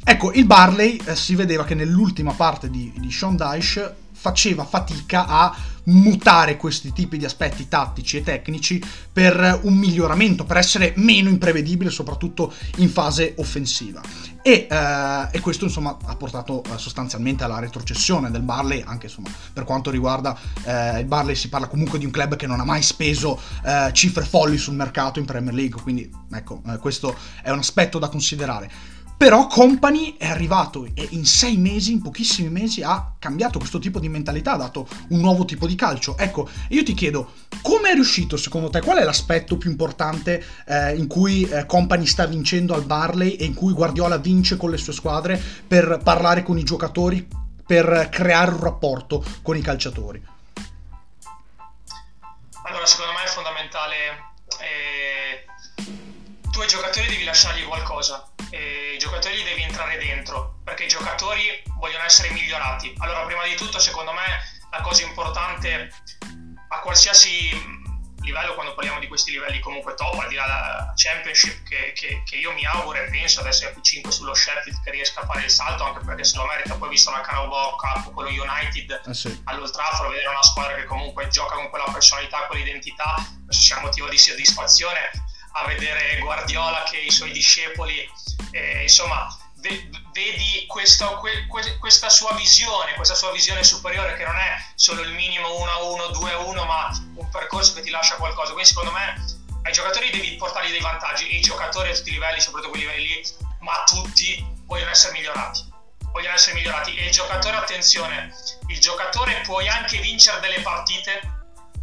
[0.02, 5.26] Ecco, il Barley eh, si vedeva che nell'ultima parte di, di Sean Dyche faceva fatica
[5.26, 8.82] a mutare questi tipi di aspetti tattici e tecnici
[9.12, 14.00] per un miglioramento, per essere meno imprevedibile, soprattutto in fase offensiva.
[14.40, 19.28] E, eh, e questo insomma ha portato eh, sostanzialmente alla retrocessione del Barley, anche insomma
[19.52, 20.34] per quanto riguarda
[20.64, 23.90] eh, il Barley si parla comunque di un club che non ha mai speso eh,
[23.92, 28.08] cifre folli sul mercato in Premier League, quindi ecco eh, questo è un aspetto da
[28.08, 28.93] considerare.
[29.16, 34.00] Però Company è arrivato e in sei mesi, in pochissimi mesi, ha cambiato questo tipo
[34.00, 36.18] di mentalità, ha dato un nuovo tipo di calcio.
[36.18, 38.80] Ecco, io ti chiedo, come è riuscito secondo te?
[38.80, 43.44] Qual è l'aspetto più importante eh, in cui eh, Company sta vincendo al Barley e
[43.44, 47.26] in cui Guardiola vince con le sue squadre per parlare con i giocatori,
[47.64, 50.22] per creare un rapporto con i calciatori?
[52.64, 53.94] Allora, secondo me è fondamentale.
[54.60, 55.46] Eh,
[56.50, 62.04] tu ai giocatori devi lasciargli qualcosa i giocatori devi entrare dentro perché i giocatori vogliono
[62.04, 62.94] essere migliorati.
[62.98, 65.90] Allora, prima di tutto, secondo me, la cosa importante
[66.68, 67.82] a qualsiasi
[68.24, 72.22] livello, quando parliamo di questi livelli comunque top, al di là della Championship, che, che,
[72.24, 75.44] che, io mi auguro e penso adesso è P5 sullo Sheffield che riesca a fare
[75.44, 79.14] il salto, anche perché se lo merita, poi visto la Carabao Cup, quello United eh
[79.14, 79.42] sì.
[79.44, 83.14] all'Old Trafford, vedere una squadra che comunque gioca con quella personalità, quell'identità,
[83.48, 85.10] c'è motivo di soddisfazione
[85.56, 88.08] a vedere Guardiola che i suoi discepoli,
[88.50, 94.36] eh, insomma, ve- vedi questa, que- questa, sua visione, questa sua visione superiore che non
[94.36, 98.52] è solo il minimo 1-1, 2-1, ma un percorso che ti lascia qualcosa.
[98.52, 99.14] Quindi secondo me
[99.62, 103.06] ai giocatori devi portargli dei vantaggi i giocatori a tutti i livelli, soprattutto quei livelli
[103.06, 103.24] lì,
[103.60, 105.72] ma tutti vogliono essere migliorati.
[106.10, 108.34] Vogliono essere migliorati e il giocatore, attenzione,
[108.68, 111.33] il giocatore puoi anche vincere delle partite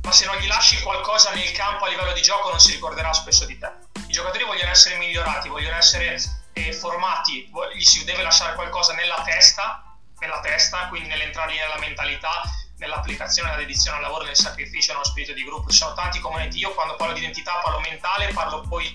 [0.03, 3.13] ma se non gli lasci qualcosa nel campo a livello di gioco non si ricorderà
[3.13, 3.71] spesso di te.
[4.07, 6.21] I giocatori vogliono essere migliorati, vogliono essere
[6.53, 12.41] eh, formati, gli si deve lasciare qualcosa nella testa, nella testa, quindi nell'entrare nella mentalità,
[12.77, 15.69] nell'applicazione, nella dedizione al lavoro, nel sacrificio, nello spirito di gruppo.
[15.69, 16.57] Ci sono tanti componenti.
[16.57, 18.93] Io quando parlo di identità parlo mentale, parlo poi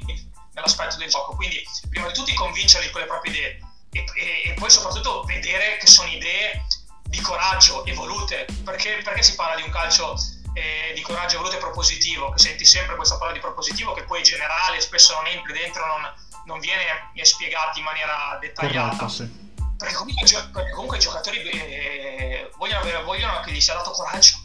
[0.52, 1.34] nell'aspetto del gioco.
[1.34, 3.58] Quindi prima di tutto convincerli con le proprie idee
[3.92, 6.64] e, e, e poi soprattutto vedere che sono idee
[7.04, 8.46] di coraggio evolute.
[8.64, 10.16] Perché, perché si parla di un calcio
[10.56, 14.20] eh, di coraggio voluto e propositivo, che senti sempre questa parola di propositivo che poi
[14.20, 16.14] è generale, spesso non entri dentro, non,
[16.46, 16.82] non viene
[17.22, 18.96] spiegato in maniera dettagliata.
[18.96, 19.54] Corretto, sì.
[19.76, 24.44] perché, comunque, perché, comunque, i giocatori eh, vogliono, vogliono che gli sia dato coraggio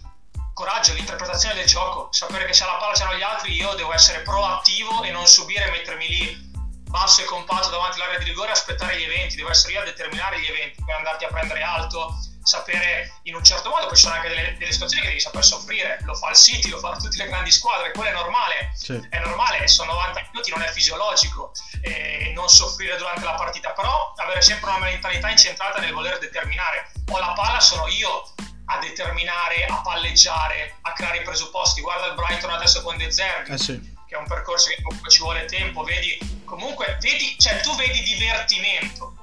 [0.53, 4.19] coraggio, l'interpretazione del gioco, sapere che se la palla c'hanno gli altri io devo essere
[4.19, 6.49] proattivo e non subire e mettermi lì
[6.87, 9.85] basso e compatto davanti all'area di rigore e aspettare gli eventi, devo essere io a
[9.85, 14.03] determinare gli eventi, per andarti a prendere alto, sapere in un certo modo, poi ci
[14.03, 16.97] sono anche delle, delle, situazioni che devi saper soffrire, lo fa il City, lo fanno
[16.97, 18.99] tutte le grandi squadre, quello è normale, sì.
[19.09, 21.51] è normale, sono 90 minuti, non è fisiologico
[21.81, 26.91] eh, non soffrire durante la partita, però avere sempre una mentalità incentrata nel voler determinare,
[27.09, 28.33] ho la palla, sono io
[28.65, 33.51] a determinare, a palleggiare, a creare i presupposti, guarda il Brighton adesso con De Zerbi.
[33.51, 33.99] Eh sì.
[34.07, 38.01] Che è un percorso che comunque ci vuole tempo, vedi, comunque, vedi, cioè tu vedi
[38.01, 39.15] divertimento,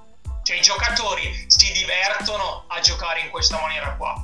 [0.48, 4.14] cioè i giocatori si divertono a giocare in questa maniera qua.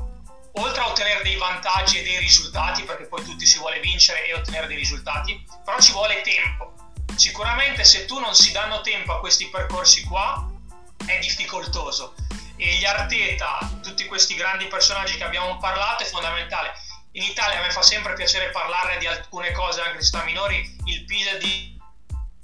[0.53, 4.33] Oltre a ottenere dei vantaggi e dei risultati, perché poi tutti si vuole vincere e
[4.33, 6.73] ottenere dei risultati, però ci vuole tempo.
[7.15, 10.51] Sicuramente se tu non si danno tempo a questi percorsi qua,
[11.05, 12.15] è difficoltoso.
[12.57, 16.73] E gli Arteta, tutti questi grandi personaggi che abbiamo parlato, è fondamentale.
[17.13, 20.75] In Italia a me fa sempre piacere parlare di alcune cose, anche se sta minori,
[20.85, 21.79] il Pisa di,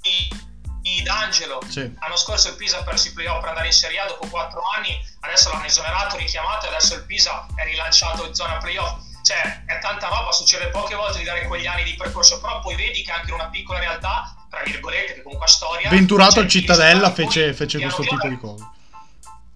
[0.01, 0.50] di
[0.81, 1.61] di D'Angelo.
[1.67, 1.93] Sì.
[1.99, 4.61] L'anno scorso il Pisa ha perso i playoff per andare in Serie A dopo 4
[4.77, 9.09] anni, adesso l'hanno esonerato, richiamato e adesso il Pisa è rilanciato in zona playoff.
[9.23, 12.75] Cioè, è tanta roba, succede poche volte di dare quegli anni di percorso, però poi
[12.75, 15.89] vedi che anche in una piccola realtà, tra virgolette, che comunque ha storia...
[15.89, 18.67] Venturato al Cittadella fece, fece questo tipo di cose.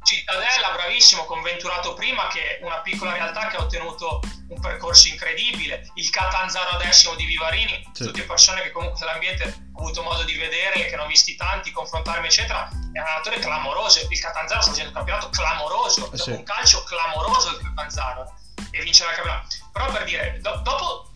[0.05, 5.07] Cittadella, bravissimo, con Venturato prima, che è una piccola realtà che ha ottenuto un percorso
[5.07, 5.89] incredibile.
[5.95, 8.03] Il Catanzaro decimo di Vivarini, sì.
[8.03, 11.71] tutte persone che comunque nell'ambiente ho avuto modo di vedere, che ne ho visti tanti,
[11.71, 12.69] confrontarmi, eccetera.
[12.69, 14.07] È un allenatore clamoroso.
[14.07, 16.29] Il Catanzaro sta facendo un campionato clamoroso, eh sì.
[16.29, 18.37] un calcio clamoroso il Catanzaro
[18.69, 19.47] e vincerà il campionato.
[19.73, 21.13] Però per dire, do- dopo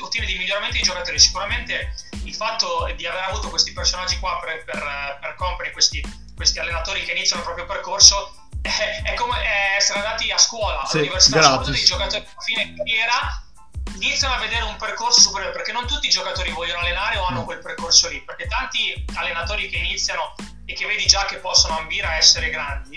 [0.00, 4.64] ottiene dei miglioramenti dei giocatori, sicuramente il fatto di aver avuto questi personaggi qua per,
[4.64, 9.36] per, per Company, questi questi allenatori che iniziano il proprio percorso è, è come
[9.76, 13.42] essere andati a scuola, sì, all'università, soprattutto dei giocatori a fine carriera
[13.96, 17.44] iniziano a vedere un percorso superiore perché non tutti i giocatori vogliono allenare o hanno
[17.44, 22.06] quel percorso lì perché tanti allenatori che iniziano e che vedi già che possono ambire
[22.06, 22.96] a essere grandi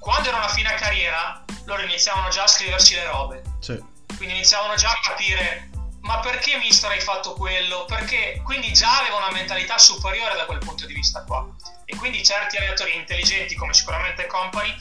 [0.00, 3.42] quando erano a fine carriera loro iniziavano già a scriversi le robe.
[3.60, 3.80] Sì.
[4.16, 5.70] quindi iniziavano già a capire
[6.06, 7.84] ma perché mister hai fatto quello?
[7.84, 11.46] Perché quindi già aveva una mentalità superiore da quel punto di vista qua.
[11.84, 14.74] E quindi certi allenatori intelligenti come sicuramente Company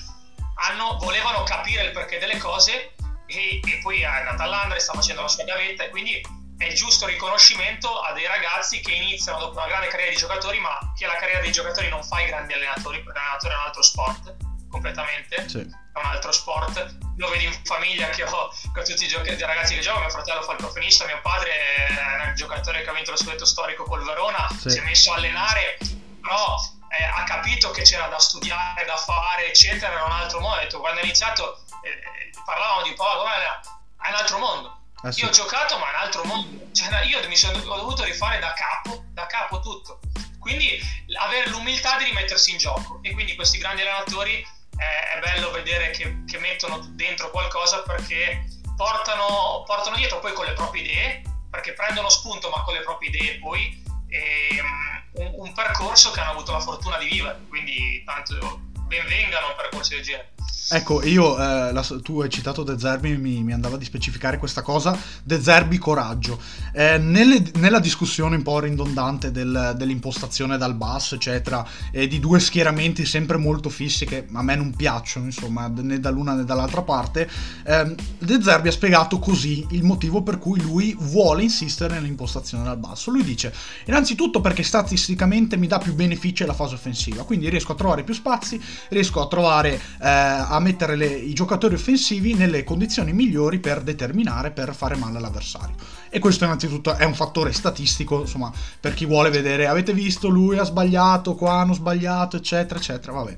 [0.67, 2.93] hanno, volevano capire il perché delle cose
[3.25, 6.21] e, e poi è andata all'Andre, sta facendo la sua gavetta e quindi
[6.57, 10.59] è il giusto riconoscimento a dei ragazzi che iniziano dopo una grande carriera di giocatori,
[10.59, 13.63] ma che la carriera dei giocatori non fa i grandi allenatori, perché l'allenatore è un
[13.63, 14.35] altro sport
[14.75, 15.59] completamente, sì.
[15.59, 16.97] è un altro sport.
[17.17, 20.09] Lo vedi in famiglia che ho con tutti i, giochi, i ragazzi che giocano, mio
[20.09, 21.51] fratello fa il professionista, mio padre
[21.87, 24.69] è un giocatore che ha vinto lo scudetto storico col Verona, sì.
[24.69, 25.77] si è messo a allenare,
[26.21, 26.57] però
[26.89, 30.57] eh, ha capito che c'era da studiare, da fare, eccetera, era un altro mondo.
[30.57, 35.21] Ha detto, quando è iniziato eh, parlavamo di Paolo, è un altro mondo Ah, sì.
[35.21, 36.73] Io ho giocato, ma è un altro mondo.
[36.73, 39.99] Cioè, io mi sono, ho dovuto rifare da capo, da capo tutto.
[40.39, 40.79] Quindi
[41.19, 42.99] avere l'umiltà di rimettersi in gioco.
[43.03, 44.45] E quindi questi grandi allenatori
[44.77, 50.45] eh, è bello vedere che, che, mettono dentro qualcosa perché portano, portano, dietro poi con
[50.45, 55.53] le proprie idee, perché prendono spunto ma con le proprie idee poi ehm, un, un
[55.53, 57.39] percorso che hanno avuto la fortuna di vivere.
[57.47, 60.34] Quindi tanto benvengano percorsi del genere.
[60.67, 64.63] Ecco, io, eh, la, tu hai citato De Zerbi, mi, mi, andava di specificare questa
[64.63, 66.39] cosa, De Zerbi coraggio.
[66.73, 72.39] Eh, nelle, nella discussione un po' ridondante del, dell'impostazione dal basso, eccetera, e di due
[72.39, 77.29] schieramenti sempre molto fissi che a me non piacciono, insomma, né dall'una né dall'altra parte,
[77.63, 82.77] eh, De Zerbi ha spiegato così il motivo per cui lui vuole insistere nell'impostazione dal
[82.77, 83.11] basso.
[83.11, 83.53] Lui dice,
[83.85, 88.15] innanzitutto perché statisticamente mi dà più benefici alla fase offensiva, quindi riesco a trovare più
[88.15, 93.81] spazi, riesco a trovare eh, a mettere le, i giocatori offensivi nelle condizioni migliori per
[93.81, 95.75] determinare, per fare male all'avversario.
[96.09, 100.57] E questo innanzitutto è un fattore statistico, insomma, per chi vuole vedere, avete visto, lui
[100.57, 103.35] ha sbagliato, qua hanno sbagliato, eccetera, eccetera, vabbè.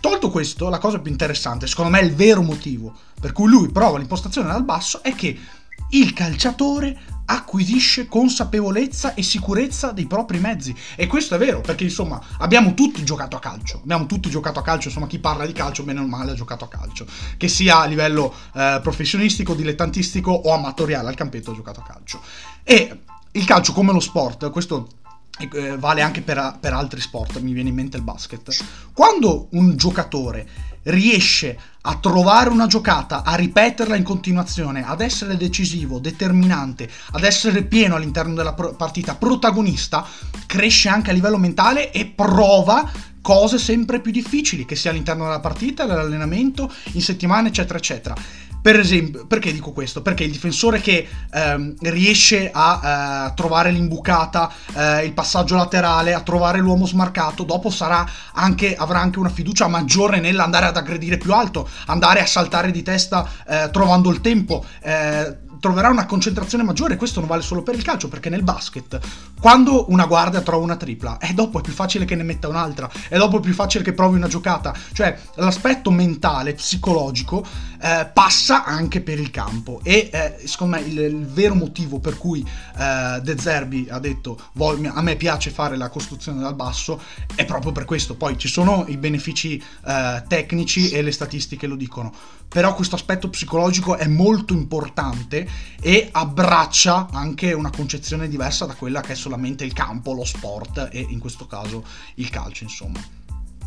[0.00, 3.98] Tolto questo, la cosa più interessante, secondo me il vero motivo per cui lui prova
[3.98, 5.36] l'impostazione dal basso è che
[5.90, 6.96] il calciatore
[7.30, 10.74] acquisisce consapevolezza e sicurezza dei propri mezzi.
[10.96, 13.80] E questo è vero, perché insomma abbiamo tutti giocato a calcio.
[13.82, 16.64] Abbiamo tutti giocato a calcio, insomma chi parla di calcio bene o male ha giocato
[16.64, 17.06] a calcio.
[17.36, 22.20] Che sia a livello eh, professionistico, dilettantistico o amatoriale, al campetto ha giocato a calcio.
[22.62, 23.00] E
[23.32, 24.88] il calcio come lo sport, questo
[25.52, 28.56] eh, vale anche per, per altri sport, mi viene in mente il basket.
[28.92, 30.48] Quando un giocatore
[30.84, 37.62] riesce a trovare una giocata, a ripeterla in continuazione, ad essere decisivo, determinante, ad essere
[37.62, 40.06] pieno all'interno della pro- partita, protagonista,
[40.46, 45.40] cresce anche a livello mentale e prova cose sempre più difficili, che sia all'interno della
[45.40, 48.14] partita, nell'allenamento, in settimana, eccetera, eccetera.
[48.60, 50.02] Per esempio, perché dico questo?
[50.02, 56.20] Perché il difensore che ehm, riesce a eh, trovare l'imbucata, eh, il passaggio laterale, a
[56.20, 57.72] trovare l'uomo smarcato, dopo
[58.32, 62.82] anche, avrà anche una fiducia maggiore nell'andare ad aggredire più alto, andare a saltare di
[62.82, 66.96] testa eh, trovando il tempo eh, troverà una concentrazione maggiore.
[66.96, 68.98] Questo non vale solo per il calcio, perché nel basket,
[69.40, 72.88] quando una guardia trova una tripla, e dopo è più facile che ne metta un'altra,
[73.08, 74.74] e dopo è più facile che provi una giocata.
[74.92, 77.44] Cioè, l'aspetto mentale, psicologico,
[77.80, 79.80] eh, passa anche per il campo.
[79.82, 82.46] E eh, secondo me il, il, vero motivo per cui
[82.78, 87.00] eh, De Zerbi ha detto a me piace fare la costruzione dal basso
[87.34, 88.14] è proprio per questo.
[88.14, 92.12] Poi ci sono i benefici eh, tecnici e le statistiche lo dicono
[92.48, 95.46] però questo aspetto psicologico è molto importante
[95.80, 100.88] e abbraccia anche una concezione diversa da quella che è solamente il campo, lo sport
[100.90, 102.98] e in questo caso il calcio, insomma.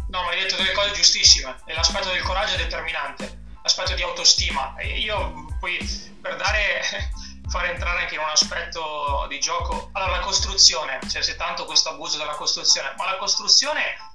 [0.10, 4.04] No, ma hai detto delle cose giustissime e l'aspetto del coraggio è determinante, l'aspetto di
[4.04, 4.76] autostima.
[4.82, 5.78] Io poi
[6.22, 6.82] per dare
[7.50, 9.90] fare entrare anche in un aspetto di gioco.
[9.94, 14.10] Allora, la costruzione, cioè c'è tanto questo abuso della costruzione, ma la costruzione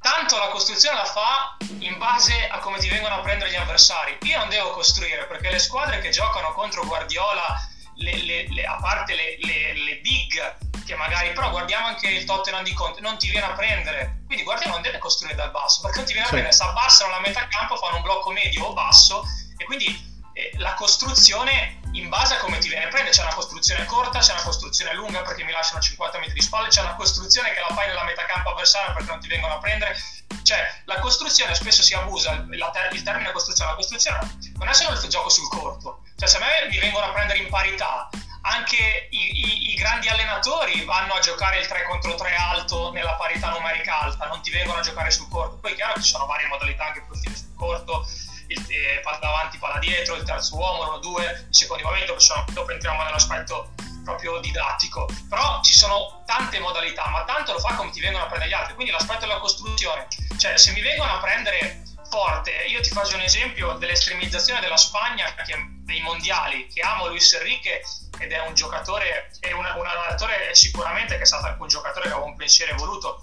[0.00, 4.16] Tanto la costruzione la fa in base a come ti vengono a prendere gli avversari.
[4.22, 7.58] Io non devo costruire perché le squadre che giocano contro Guardiola,
[7.98, 12.72] le, le, le, a parte le, big, che magari però guardiamo anche il Tottenham di
[12.72, 14.22] Conte, non ti viene a prendere.
[14.26, 16.34] Quindi Guardiola non deve costruire dal basso perché non ti viene a sì.
[16.36, 16.56] prendere.
[16.56, 19.24] Si abbassano la metà campo, fanno un blocco medio o basso
[19.56, 19.86] e quindi
[20.32, 23.14] eh, la costruzione in base a come ti viene a prendere.
[23.14, 26.68] C'è una costruzione corta, c'è una costruzione lunga perché mi lasciano 50 metri di spalle,
[26.68, 29.58] c'è una costruzione che la fai nella metà campo avversaria perché non ti vengono a
[29.58, 29.96] prendere.
[30.42, 34.18] Cioè, la costruzione spesso si abusa, ter- il termine costruzione, la costruzione
[34.56, 36.02] non è solo il gioco sul corpo.
[36.18, 38.10] Cioè, se a me mi vengono a prendere in parità,
[38.42, 43.14] anche i, i, i, grandi allenatori vanno a giocare il 3 contro 3 alto nella
[43.14, 45.58] parità numerica alta, non ti vengono a giocare sul corto.
[45.58, 48.04] Poi è chiaro che ci sono varie modalità anche per il sul corto,
[48.48, 52.16] il eh, palla davanti, palla dietro, il terzo uomo, l'uno due, il secondo momento,
[52.48, 55.08] dopo entriamo nell'aspetto proprio didattico.
[55.28, 58.54] Però ci sono tante modalità, ma tanto lo fa come ti vengono a prendere gli
[58.54, 58.74] altri.
[58.74, 63.22] Quindi l'aspetto della costruzione, cioè se mi vengono a prendere forte, io ti faccio un
[63.22, 67.82] esempio dell'estremizzazione della Spagna che, dei mondiali, che amo Luis Enrique
[68.18, 72.08] ed è un giocatore, è un, un allenatore sicuramente che è stato anche un giocatore
[72.08, 73.20] che aveva un pensiero evoluto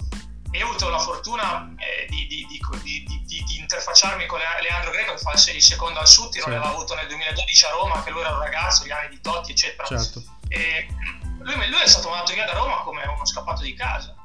[0.51, 5.19] e ho avuto la fortuna eh, di, di, di, di, interfacciarmi con Leandro Greco che
[5.19, 6.47] fa il secondo al Sutti, sì.
[6.47, 9.51] l'aveva avuto nel 2012 a Roma, che lui era un ragazzo, gli anni di Totti,
[9.51, 9.85] eccetera.
[9.85, 10.23] Certo.
[10.47, 10.87] E
[11.39, 14.15] lui, lui è stato mandato via da Roma come uno scappato di casa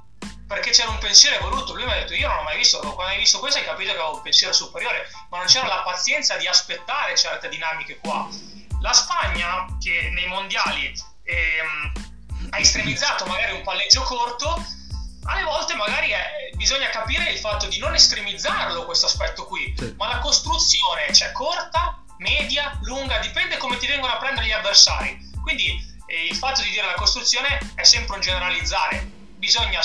[0.51, 1.75] perché c'era un pensiero evoluto.
[1.75, 3.93] Lui mi ha detto: Io non ho mai visto, quando hai visto questo hai capito
[3.93, 8.29] che avevo un pensiero superiore, ma non c'era la pazienza di aspettare certe dinamiche qua.
[8.81, 10.93] La Spagna, che nei mondiali
[11.23, 11.93] ehm,
[12.51, 14.61] ha estremizzato magari un palleggio corto,
[15.27, 19.95] alle volte magari è, bisogna capire il fatto di non estremizzarlo questo aspetto qui, sì.
[19.97, 25.17] ma la costruzione c'è corta, media, lunga, dipende come ti vengono a prendere gli avversari.
[25.43, 29.19] Quindi eh, il fatto di dire la costruzione è sempre un generalizzare.
[29.41, 29.81] Bisogna,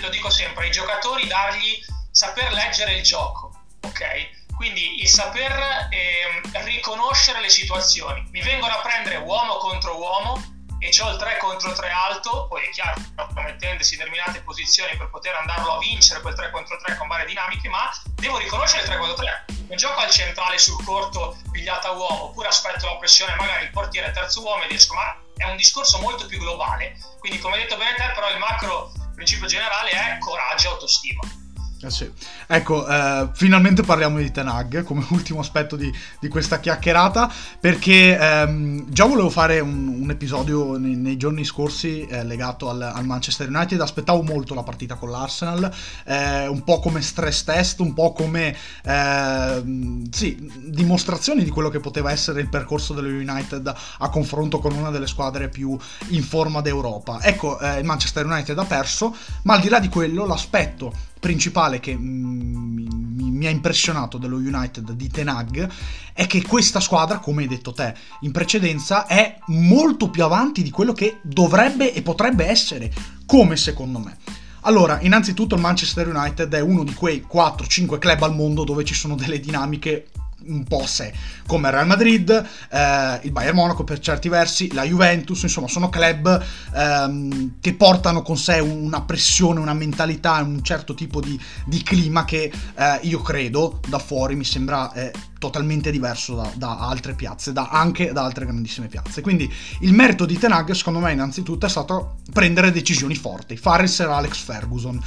[0.00, 3.50] lo dico sempre, ai giocatori dargli saper leggere il gioco,
[3.80, 4.54] ok?
[4.54, 8.24] Quindi il saper eh, riconoscere le situazioni.
[8.30, 10.40] Mi vengono a prendere uomo contro uomo,
[10.78, 13.00] e c'ho il 3 contro 3 alto, poi è chiaro,
[13.34, 17.26] mettendosi in determinate posizioni per poter andarlo a vincere quel 3 contro 3 con varie
[17.26, 19.44] dinamiche, ma devo riconoscere il 3 contro 3.
[19.68, 24.12] Non gioco al centrale sul corto pigliata uomo, oppure aspetto la pressione, magari il portiere
[24.12, 26.96] terzo uomo e riesco, ma è un discorso molto più globale.
[27.18, 28.90] Quindi come detto bene te, però il macro
[29.20, 31.39] principio generale è coraggio e autostima.
[31.82, 32.10] Eh sì.
[32.46, 38.90] Ecco, eh, finalmente parliamo di Tenag come ultimo aspetto di, di questa chiacchierata, perché ehm,
[38.90, 43.48] già volevo fare un, un episodio nei, nei, giorni scorsi eh, legato al, al, Manchester
[43.48, 45.72] United, aspettavo molto la partita con l'Arsenal,
[46.04, 48.54] eh, un po' come stress test, un po' come
[48.84, 54.74] ehm, sì, dimostrazioni di quello che poteva essere il percorso dello United a confronto con
[54.74, 55.78] una delle squadre più
[56.08, 57.22] in forma d'Europa.
[57.22, 61.78] Ecco, eh, il Manchester United ha perso, ma al di là di quello l'aspetto principale
[61.78, 65.70] che mi, mi, mi, ha impressionato dello United di Tenag
[66.12, 70.70] è che questa squadra, come hai detto te in precedenza, è molto più avanti di
[70.70, 72.92] quello che dovrebbe e potrebbe essere,
[73.26, 74.16] come secondo me.
[74.62, 78.94] Allora, innanzitutto il Manchester United è uno di quei 4-5 club al mondo dove ci
[78.94, 80.08] sono delle dinamiche
[80.46, 81.12] un po' sé,
[81.46, 82.30] come il Real Madrid,
[82.70, 88.22] eh, il Bayern Monaco per certi versi, la Juventus, insomma sono club ehm, che portano
[88.22, 93.20] con sé una pressione, una mentalità, un certo tipo di, di clima che eh, io
[93.20, 98.22] credo da fuori mi sembra eh, totalmente diverso da, da altre piazze, da, anche da
[98.24, 99.22] altre grandissime piazze.
[99.22, 103.88] Quindi il merito di Tenag secondo me innanzitutto è stato prendere decisioni forti, fare il
[103.88, 105.02] Sir Alex Ferguson.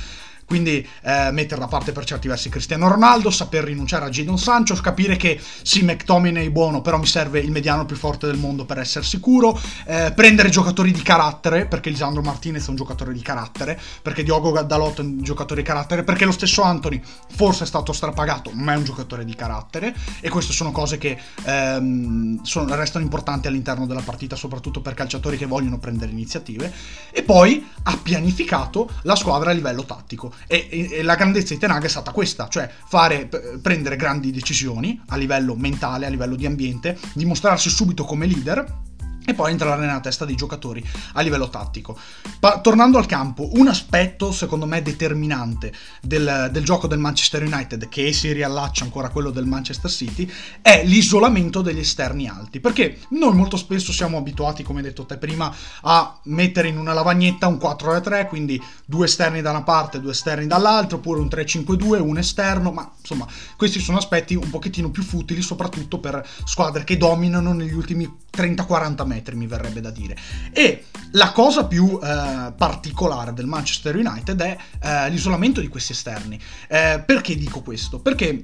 [0.54, 4.76] Quindi eh, mettere da parte per certi versi Cristiano Ronaldo, saper rinunciare a Jadon Sancho,
[4.76, 8.64] capire che sì, McTominay è buono, però mi serve il mediano più forte del mondo
[8.64, 13.22] per essere sicuro, eh, prendere giocatori di carattere, perché Lisandro Martinez è un giocatore di
[13.24, 17.02] carattere, perché Diogo Gaddalotto è un giocatore di carattere, perché lo stesso Anthony
[17.36, 21.18] forse è stato strapagato, ma è un giocatore di carattere, e queste sono cose che
[21.46, 26.72] ehm, sono, restano importanti all'interno della partita, soprattutto per calciatori che vogliono prendere iniziative,
[27.10, 30.32] e poi ha pianificato la squadra a livello tattico.
[30.48, 35.02] E, e, la grandezza di Tenag è stata questa, cioè fare, p- prendere grandi decisioni
[35.08, 38.92] a livello mentale, a livello di ambiente, dimostrarsi subito come leader
[39.26, 41.98] e poi entrare nella testa dei giocatori a livello tattico.
[42.40, 47.90] Pa- tornando al campo, un aspetto secondo me determinante del, del, gioco del Manchester United,
[47.90, 50.30] che si riallaccia ancora a quello del Manchester City,
[50.62, 52.60] è l'isolamento degli esterni alti.
[52.60, 57.48] Perché noi molto spesso siamo abituati, come detto te prima, a mettere in una lavagnetta
[57.48, 62.18] un 4-3, quindi due esterni da una parte, due esterni dall'altra, oppure un 3-5-2, un
[62.18, 67.54] esterno, ma insomma questi sono aspetti un pochettino più futili, soprattutto per squadre che dominano
[67.54, 70.18] negli ultimi 30-40 metri mi verrebbe da dire.
[70.52, 76.40] E la cosa più eh, particolare del Manchester United è eh, l'isolamento di questi esterni.
[76.68, 78.00] Eh, perché dico questo?
[78.00, 78.44] Perché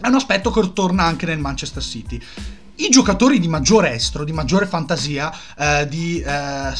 [0.00, 2.20] è un aspetto che torna anche nel Manchester City.
[2.76, 6.72] I giocatori di maggiore estro, di maggiore fantasia, eh, di eh,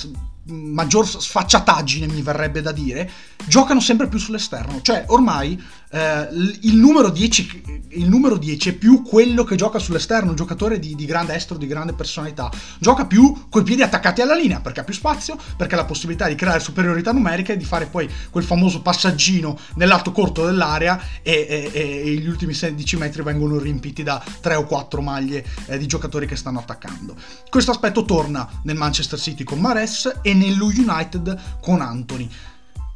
[0.44, 3.08] maggior sfacciataggine mi verrebbe da dire,
[3.46, 4.80] giocano sempre più sull'esterno.
[4.82, 5.60] Cioè, ormai
[5.92, 6.28] eh,
[6.62, 10.94] il, numero 10, il, numero 10, è più quello che gioca sull'esterno, un giocatore di,
[10.94, 12.50] di, grande estro, di grande personalità.
[12.78, 16.28] Gioca più coi piedi attaccati alla linea perché ha più spazio, perché ha la possibilità
[16.28, 21.70] di creare superiorità numerica e di fare poi quel famoso passaggino nell'alto corto dell'area e,
[21.72, 25.86] e, e gli ultimi 16 metri vengono riempiti da 3 o 4 maglie eh, di
[25.86, 27.14] giocatori che stanno attaccando.
[27.50, 32.30] Questo aspetto torna nel Manchester City con Mares e nello United con Anthony.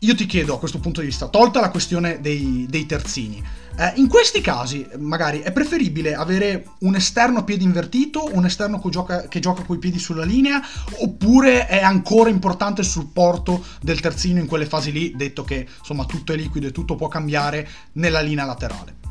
[0.00, 3.42] Io ti chiedo a questo punto di vista, tolta la questione dei, dei terzini,
[3.78, 8.78] eh, in questi casi magari è preferibile avere un esterno a piede invertito, un esterno
[8.78, 10.60] che gioca, che gioca coi piedi sulla linea,
[10.98, 16.04] oppure è ancora importante il supporto del terzino in quelle fasi lì, detto che insomma
[16.04, 19.05] tutto è liquido e tutto può cambiare nella linea laterale?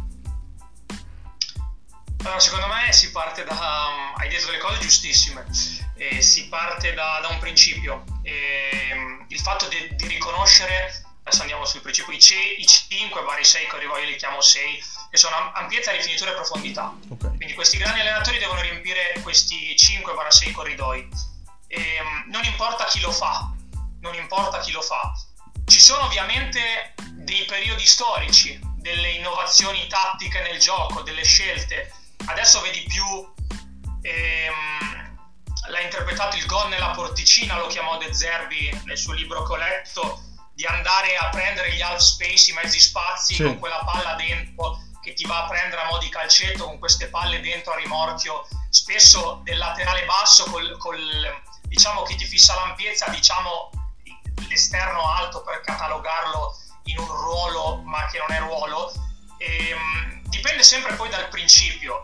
[2.26, 4.14] Allora, secondo me si parte da...
[4.16, 5.46] hai detto delle cose giustissime
[5.96, 11.66] eh, si parte da, da un principio, eh, il fatto di, di, riconoscere adesso andiamo
[11.66, 15.36] sul principio, i, C, i 5 vari 6 corridoi, io li chiamo 6, che sono
[15.56, 16.94] ampiezza, rifinitura e profondità.
[17.10, 17.36] Okay.
[17.38, 21.10] Quindi questi grandi allenatori devono riempire questi 5 6 corridoi.
[21.68, 23.52] E, ehm, non importa chi lo fa,
[24.02, 25.14] non importa chi lo fa.
[25.66, 31.92] Ci sono ovviamente dei periodi storici, delle innovazioni tattiche nel gioco, delle scelte.
[32.26, 33.04] Adesso vedi più...
[34.02, 34.96] Ehm,
[35.68, 40.22] l'ha interpretato il gol nella porticina, lo chiamò De Zerbi nel suo libro Coletto,
[40.54, 43.44] di andare a prendere gli half space, i mezzi spazi sì.
[43.44, 47.10] con quella palla dentro che ti va a prendere a mo' di calcetto con queste
[47.10, 51.00] palle dentro a rimorchio, spesso del laterale basso col, col
[51.68, 53.70] diciamo che ti fissa l'ampiezza, diciamo
[54.50, 58.92] l'esterno alto per catalogarlo in un ruolo ma che non è ruolo.
[59.38, 62.04] E, um, dipende sempre poi dal principio.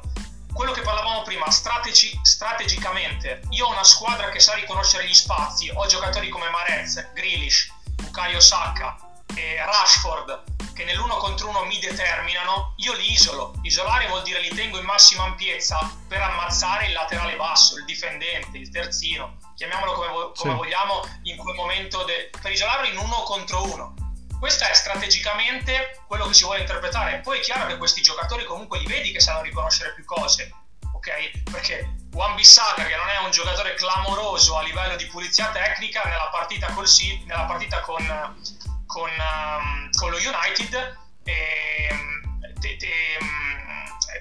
[0.53, 5.69] Quello che parlavamo prima, strategi- strategicamente, io ho una squadra che sa riconoscere gli spazi,
[5.73, 8.97] ho giocatori come Marez, Grealish, Bukayo Saka
[9.35, 13.53] e Rashford che nell'uno contro uno mi determinano, io li isolo.
[13.61, 15.77] Isolare vuol dire li tengo in massima ampiezza
[16.07, 20.57] per ammazzare il laterale basso, il difendente, il terzino, chiamiamolo come, vo- come sì.
[20.57, 24.00] vogliamo in quel momento, de- per isolarlo in uno contro uno
[24.41, 27.19] questo è strategicamente quello che si vuole interpretare.
[27.19, 30.51] Poi è chiaro che questi giocatori comunque li vedi che sanno riconoscere più cose,
[30.95, 31.43] ok?
[31.51, 36.29] Perché Juan Bissaka, che non è un giocatore clamoroso a livello di pulizia tecnica, nella
[36.31, 36.87] partita, col,
[37.27, 38.03] nella partita con,
[38.87, 41.70] con, um, con, lo United eh,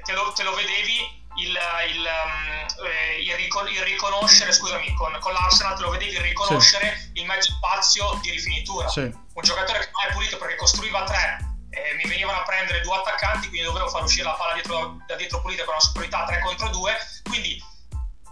[0.05, 5.17] te, lo, te lo vedevi il, il, um, eh, il, ricon- il, riconoscere, scusami, con,
[5.21, 7.21] con l'Arsenal te lo vedevi riconoscere sì.
[7.21, 8.89] il mezzo spazio di rifinitura.
[8.89, 9.01] Sì.
[9.01, 11.39] Un giocatore che non è pulito perché costruiva tre,
[11.71, 15.15] eh, mi venivano a prendere due attaccanti, quindi dovevo far uscire la palla dietro, da
[15.15, 16.99] dietro pulita con una superiorità 3 contro 2.
[17.25, 17.63] Quindi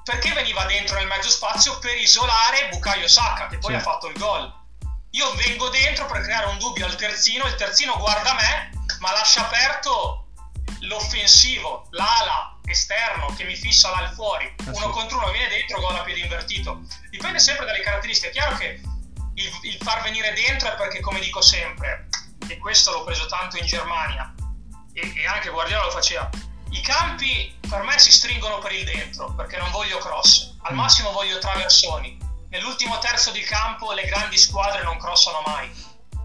[0.04, 1.78] perché veniva dentro nel mezzo spazio?
[1.78, 3.76] Per isolare Bukayo Saka, che poi sì.
[3.76, 4.52] ha fatto il gol.
[5.12, 9.46] Io vengo dentro per creare un dubbio al terzino, il terzino guarda me, ma lascia
[9.46, 10.27] aperto
[10.80, 15.96] l'offensivo, l'ala, esterno che mi fissa là fuori, ah, uno contro uno viene dentro, gol
[15.96, 16.80] a piede invertito.
[17.10, 18.28] Dipende sempre dalle caratteristiche.
[18.28, 18.80] È chiaro che
[19.34, 22.08] il, il, far venire dentro è perché, come dico sempre,
[22.48, 24.34] e questo l'ho preso tanto in Germania,
[24.92, 26.28] e, e anche Guardiola lo faceva,
[26.70, 30.76] i campi per me si stringono per il dentro, perché non voglio cross, al mm.
[30.76, 32.26] massimo voglio traversoni.
[32.50, 35.70] Nell'ultimo terzo di campo le grandi squadre non crossano mai.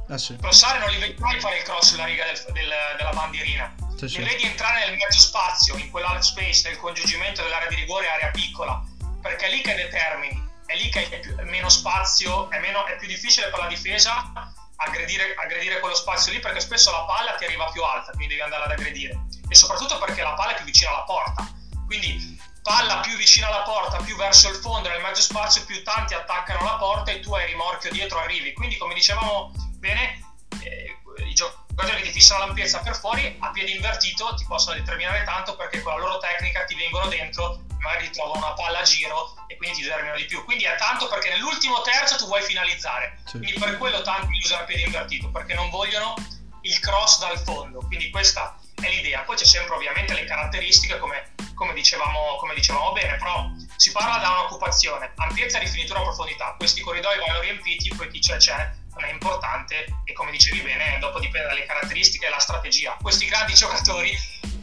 [0.09, 0.35] Ah, sì.
[0.35, 4.17] Crossare non li vedi mai fare il cross sulla riga del, del, della bandierina sì,
[4.17, 8.31] li vedi entrare nel mezzo spazio, in quell'half space, nel congiungimento dell'area di rigore area
[8.31, 8.83] piccola,
[9.21, 12.97] perché è lì che determini, è lì che è più, meno spazio, è, meno, è,
[12.97, 14.31] più difficile per la difesa
[14.75, 18.41] aggredire, aggredire quello spazio lì perché spesso la palla ti arriva più alta, quindi devi
[18.41, 19.25] andare ad aggredire.
[19.47, 21.47] E soprattutto perché la palla è più vicina alla porta.
[21.85, 26.13] Quindi palla più vicina alla porta, più verso il fondo nel mezzo spazio, più tanti
[26.13, 28.53] attaccano la porta e tu hai rimorchio dietro, arrivi.
[28.53, 29.51] Quindi come dicevamo
[29.83, 30.23] bene,
[30.63, 35.23] eh, i giocatori che ti fissano l'ampiezza per fuori a piede invertito ti possono determinare
[35.25, 39.35] tanto perché con la loro tecnica ti vengono dentro magari trovano una palla a giro
[39.47, 40.41] e quindi ti determinano di più.
[40.45, 43.19] Quindi è tanto perché nell'ultimo terzo tu vuoi finalizzare.
[43.25, 43.39] Sì.
[43.39, 46.15] quindi per quello tanti usano a piede invertito perché non vogliono
[46.61, 47.79] il cross dal fondo.
[47.79, 49.23] Quindi questa è l'idea.
[49.23, 54.17] Poi c'è sempre ovviamente le caratteristiche come, come, dicevamo, come dicevamo bene però si parla
[54.19, 55.11] da un'occupazione.
[55.17, 56.55] Ampiezza, rifinitura, profondità.
[56.57, 60.97] Questi corridoi vanno riempiti poi chi c'è c'è non è importante e come dicevi bene,
[60.99, 62.97] dopo dipende dalle caratteristiche e la strategia.
[63.01, 64.11] Questi grandi giocatori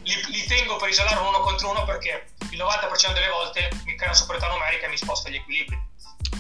[0.03, 4.09] li, li tengo per isolare uno contro uno perché il 90% delle volte mi crea
[4.09, 5.89] una superiorità numerica e mi sposta gli equilibri.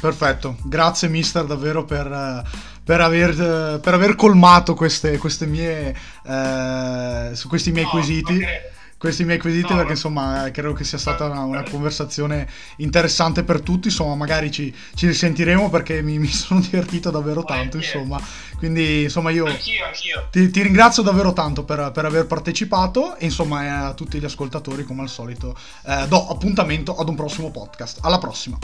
[0.00, 2.42] Perfetto, grazie mister davvero per,
[2.84, 8.38] per, aver, per aver, colmato queste, queste mie, eh, su questi miei no, quesiti.
[8.38, 12.46] Perché questi miei quesiti no, perché insomma credo che sia stata una, una, conversazione
[12.76, 17.78] interessante per tutti insomma magari ci, ci risentiremo perché mi, mi, sono divertito davvero tanto
[17.78, 18.20] insomma.
[18.58, 20.28] Quindi insomma io anch'io, anch'io.
[20.30, 24.84] Ti, ti, ringrazio davvero tanto per, per, aver partecipato e insomma a tutti gli ascoltatori
[24.84, 28.00] come al solito eh, do appuntamento ad un prossimo podcast.
[28.02, 28.58] Alla prossima